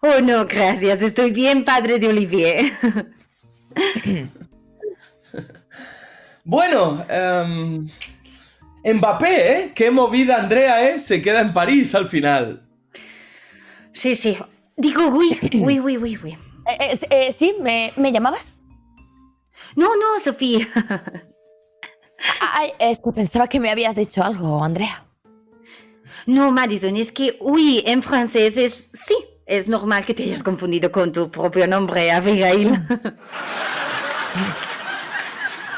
[0.00, 1.02] Oh, no, gracias.
[1.02, 2.72] Estoy bien, padre de Olivier.
[6.42, 7.88] Bueno, em,
[8.84, 9.72] Mbappé, ¿eh?
[9.72, 10.98] Qué movida Andrea, ¿eh?
[10.98, 12.62] Se queda en París al final.
[13.92, 14.36] Sí, sí.
[14.76, 16.38] Digo, uy, uy, uy, uy, uy.
[16.68, 17.54] Eh, eh, eh, ¿Sí?
[17.60, 18.58] ¿Me, me llamabas?
[19.74, 20.68] No, no, Sofía.
[22.40, 25.04] Ay, es que pensaba que me habías dicho algo, Andrea.
[26.26, 29.14] No, Madison, es que, uy, en francés es sí.
[29.46, 32.84] Es normal que te hayas confundido con tu propio nombre, Abigail.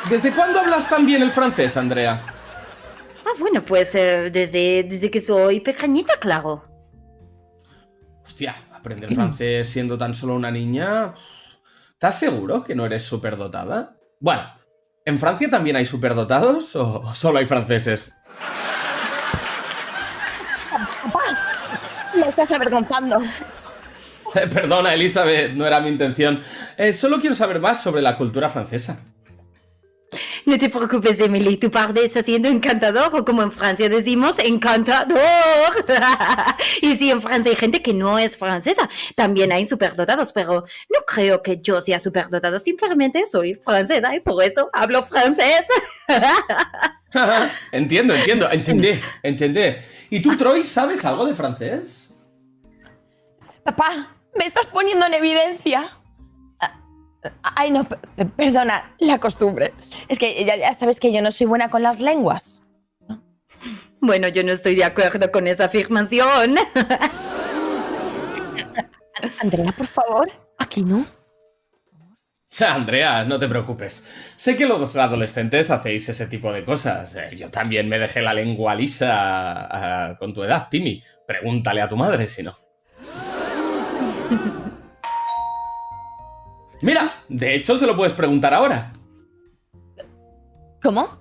[0.08, 2.18] ¿Desde cuándo hablas tan bien el francés, Andrea?
[3.26, 6.64] Ah, bueno, pues eh, desde, desde que soy pequeñita, claro.
[8.24, 11.14] Hostia, aprender francés siendo tan solo una niña.
[11.92, 13.96] ¿Estás seguro que no eres superdotada?
[14.20, 14.42] Bueno,
[15.04, 18.16] ¿en Francia también hay superdotados o solo hay franceses?
[22.16, 23.20] Me estás avergonzando.
[24.52, 26.42] Perdona, Elizabeth, no era mi intención.
[26.76, 29.00] Eh, solo quiero saber más sobre la cultura francesa.
[30.48, 35.20] No te preocupes, Emily, tu padre está siendo encantador, o como en Francia decimos, encantador.
[36.80, 41.00] y si en Francia hay gente que no es francesa, también hay superdotados, pero no
[41.06, 45.66] creo que yo sea superdotada, simplemente soy francesa y por eso hablo francés.
[47.72, 49.82] entiendo, entiendo, entendé, entendé.
[50.08, 52.14] ¿Y tú, Troy, sabes algo de francés?
[53.64, 55.97] Papá, me estás poniendo en evidencia.
[57.42, 59.72] Ay, no, pe- pe- perdona, la costumbre.
[60.08, 62.62] Es que ya, ya sabes que yo no soy buena con las lenguas.
[64.00, 66.56] Bueno, yo no estoy de acuerdo con esa afirmación.
[69.42, 71.04] Andrea, por favor, aquí no.
[72.60, 74.06] Andrea, no te preocupes.
[74.36, 77.14] Sé que los adolescentes hacéis ese tipo de cosas.
[77.16, 81.02] Eh, yo también me dejé la lengua lisa ah, con tu edad, Timmy.
[81.26, 82.56] Pregúntale a tu madre si no.
[86.82, 88.92] Mira, de hecho se lo puedes preguntar ahora.
[90.82, 91.18] ¿Cómo?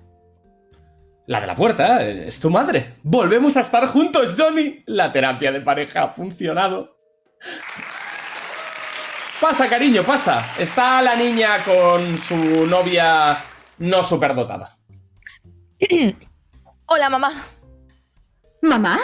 [1.26, 2.94] La de la puerta, eh, es tu madre.
[3.02, 4.82] Volvemos a estar juntos, Johnny.
[4.86, 6.96] La terapia de pareja ha funcionado.
[9.40, 10.44] Pasa, cariño, pasa.
[10.58, 13.44] Está la niña con su novia
[13.78, 14.78] no superdotada.
[16.86, 17.30] Hola, mamá.
[18.62, 18.98] ¿Mamá?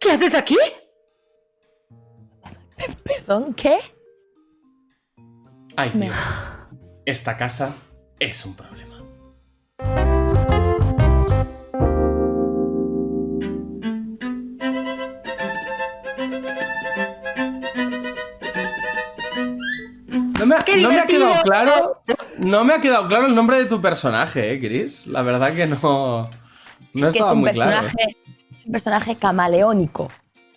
[0.00, 0.56] ¿Qué haces aquí?
[3.04, 3.78] Perdón, ¿qué?
[5.76, 6.14] Ay, Dios.
[7.06, 7.74] Esta casa
[8.18, 9.02] es un problema.
[20.38, 21.28] No me, ha- ¡Qué no me ha divertido!
[21.28, 22.02] quedado claro.
[22.38, 25.06] No me ha quedado claro el nombre de tu personaje, eh, Chris.
[25.06, 26.28] La verdad que no.
[26.92, 27.70] No es que es estaba un muy claro.
[27.70, 28.16] personaje,
[28.56, 30.10] es un personaje camaleónico.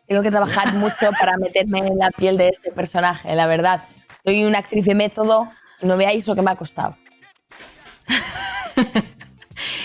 [0.07, 3.83] Tengo que trabajar mucho para meterme en la piel de este personaje, la verdad.
[4.27, 5.49] Soy una actriz de método
[5.81, 6.97] y no veáis lo que me ha costado.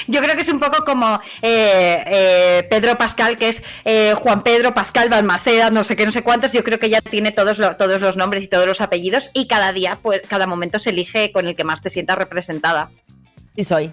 [0.08, 4.42] Yo creo que es un poco como eh, eh, Pedro Pascal, que es eh, Juan
[4.42, 6.52] Pedro Pascal Balmaceda, no sé qué, no sé cuántos.
[6.52, 9.46] Yo creo que ya tiene todos, lo- todos los nombres y todos los apellidos y
[9.46, 12.90] cada día, pues cada momento se elige con el que más te sientas representada.
[13.54, 13.92] Sí soy,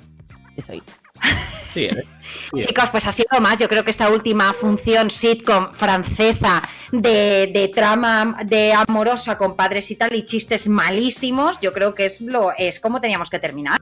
[0.56, 0.82] sí soy.
[1.74, 2.04] Sí, eh.
[2.54, 2.66] Sí, eh.
[2.66, 3.60] Chicos, pues ha sido más.
[3.60, 6.62] Yo creo que esta última función sitcom francesa
[6.92, 12.06] de, de trama de amorosa con padres y tal y chistes malísimos, yo creo que
[12.06, 13.80] es lo es como teníamos que terminar.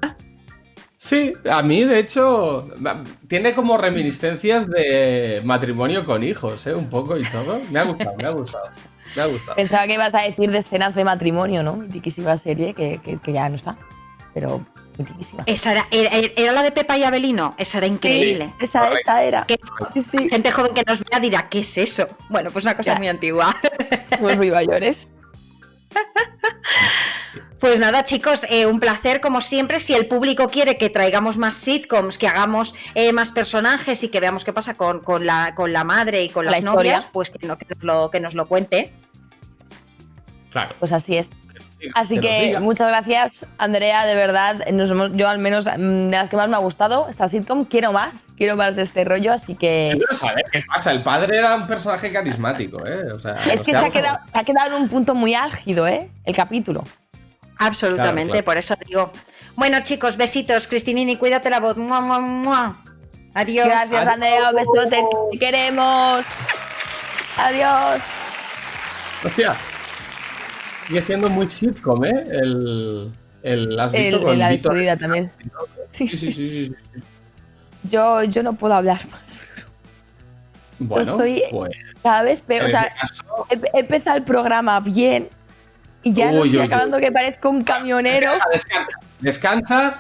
[1.00, 2.68] Sí, a mí de hecho
[3.28, 6.74] tiene como reminiscencias de matrimonio con hijos, ¿eh?
[6.74, 7.62] Un poco y todo.
[7.72, 8.66] Me ha gustado, me ha gustado.
[9.16, 9.56] Me ha gustado.
[9.56, 11.78] Pensaba que ibas a decir de escenas de matrimonio, ¿no?
[11.78, 13.78] Mitiquísima serie que, que- que ya no está.
[14.34, 14.66] Pero
[15.46, 18.54] Esa era, era, era la de Pepa y Abelino, esa era increíble.
[18.60, 19.46] esa, esta era.
[19.46, 19.58] Que
[19.94, 20.30] Sí, sí.
[20.30, 22.08] gente joven que nos vea dirá, ¿qué es eso?
[22.30, 22.98] Bueno, pues una cosa Ya.
[22.98, 23.56] muy antigua.
[24.20, 25.08] Pues muy mayores.
[27.60, 29.80] Pues nada, chicos, eh, un placer como siempre.
[29.80, 34.20] Si el público quiere que traigamos más sitcoms, que hagamos eh, más personajes y que
[34.20, 36.76] veamos qué pasa con, con la, con la madre y con La las historia.
[36.94, 38.94] novias, pues que, no- que nos lo, que nos lo cuente.
[40.52, 40.76] Claro.
[40.80, 41.30] Pues así es.
[41.94, 44.66] Así que muchas gracias, Andrea, de verdad.
[44.72, 47.66] Nos hemos- yo al menos mm, de las que más me ha gustado, esta sitcom,
[47.66, 49.90] quiero más, quiero más de este rollo, así que...
[49.94, 50.92] Yo quiero saber qué pasa.
[50.92, 53.12] El padre era un personaje carismático, ¿eh?
[53.14, 55.88] O sea, Es que se ha, quedado, se ha quedado en un punto muy álgido,
[55.88, 56.10] ¿eh?
[56.24, 56.84] El capítulo.
[57.60, 58.46] Absolutamente, Claro, claro.
[58.46, 59.12] por eso digo.
[59.56, 60.68] Bueno, chicos, besitos.
[60.68, 61.78] Cristinini, cuídate la voz.
[61.78, 62.84] Mua, mua, mua.
[63.34, 63.68] Adiós.
[63.68, 66.26] Gracias, Andrea, un besote, te queremos.
[67.38, 68.02] Adiós.
[69.24, 69.56] Hostia.
[70.88, 72.24] Sigue siendo muy sitcom, ¿eh?
[72.30, 73.12] El.
[73.44, 75.32] el ¿Has visto El- con la despedida también.
[75.92, 76.76] Sí, sí, sí, sí, sí.
[77.84, 79.40] Yo, yo no puedo hablar más.
[80.80, 81.72] Bueno, Estoy- pues.
[82.04, 82.68] Cada vez peor.
[82.68, 82.92] O sea,
[83.50, 85.30] este he, he empezado el programa bien
[86.04, 88.32] y ya Uy, estoy uy, acabando que parezco un camionero.
[88.32, 89.00] Descansa, descansa.
[89.20, 90.00] Descansa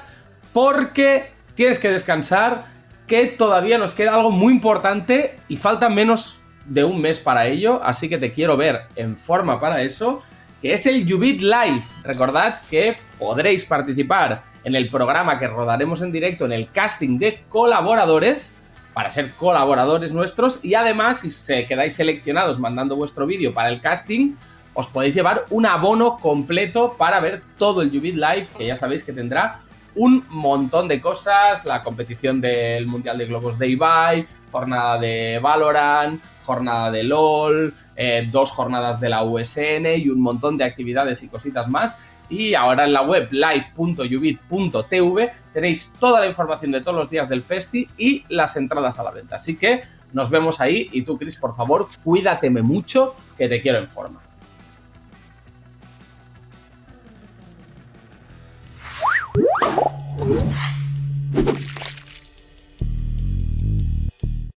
[0.53, 2.65] porque tienes que descansar,
[3.07, 7.81] que todavía nos queda algo muy importante y falta menos de un mes para ello,
[7.83, 10.21] así que te quiero ver en forma para eso,
[10.62, 11.84] que es el Ubit Live.
[12.03, 17.43] Recordad que podréis participar en el programa que rodaremos en directo en el casting de
[17.49, 18.55] colaboradores
[18.93, 23.80] para ser colaboradores nuestros y además si se quedáis seleccionados mandando vuestro vídeo para el
[23.80, 24.34] casting
[24.74, 29.03] os podéis llevar un abono completo para ver todo el Ubit Live, que ya sabéis
[29.03, 29.62] que tendrá
[29.95, 36.22] un montón de cosas, la competición del Mundial de Globos de Ibai, jornada de Valorant,
[36.45, 41.30] jornada de LOL, eh, dos jornadas de la USN y un montón de actividades y
[41.30, 42.00] cositas más.
[42.30, 47.41] Y ahora en la web live.yubit.tv tenéis toda la información de todos los días del
[47.41, 49.38] festi y las entradas a la venta.
[49.38, 49.82] Así que
[50.14, 54.22] nos vemos ahí y tú, Chris, por favor, cuídateme mucho, que te quiero en forma.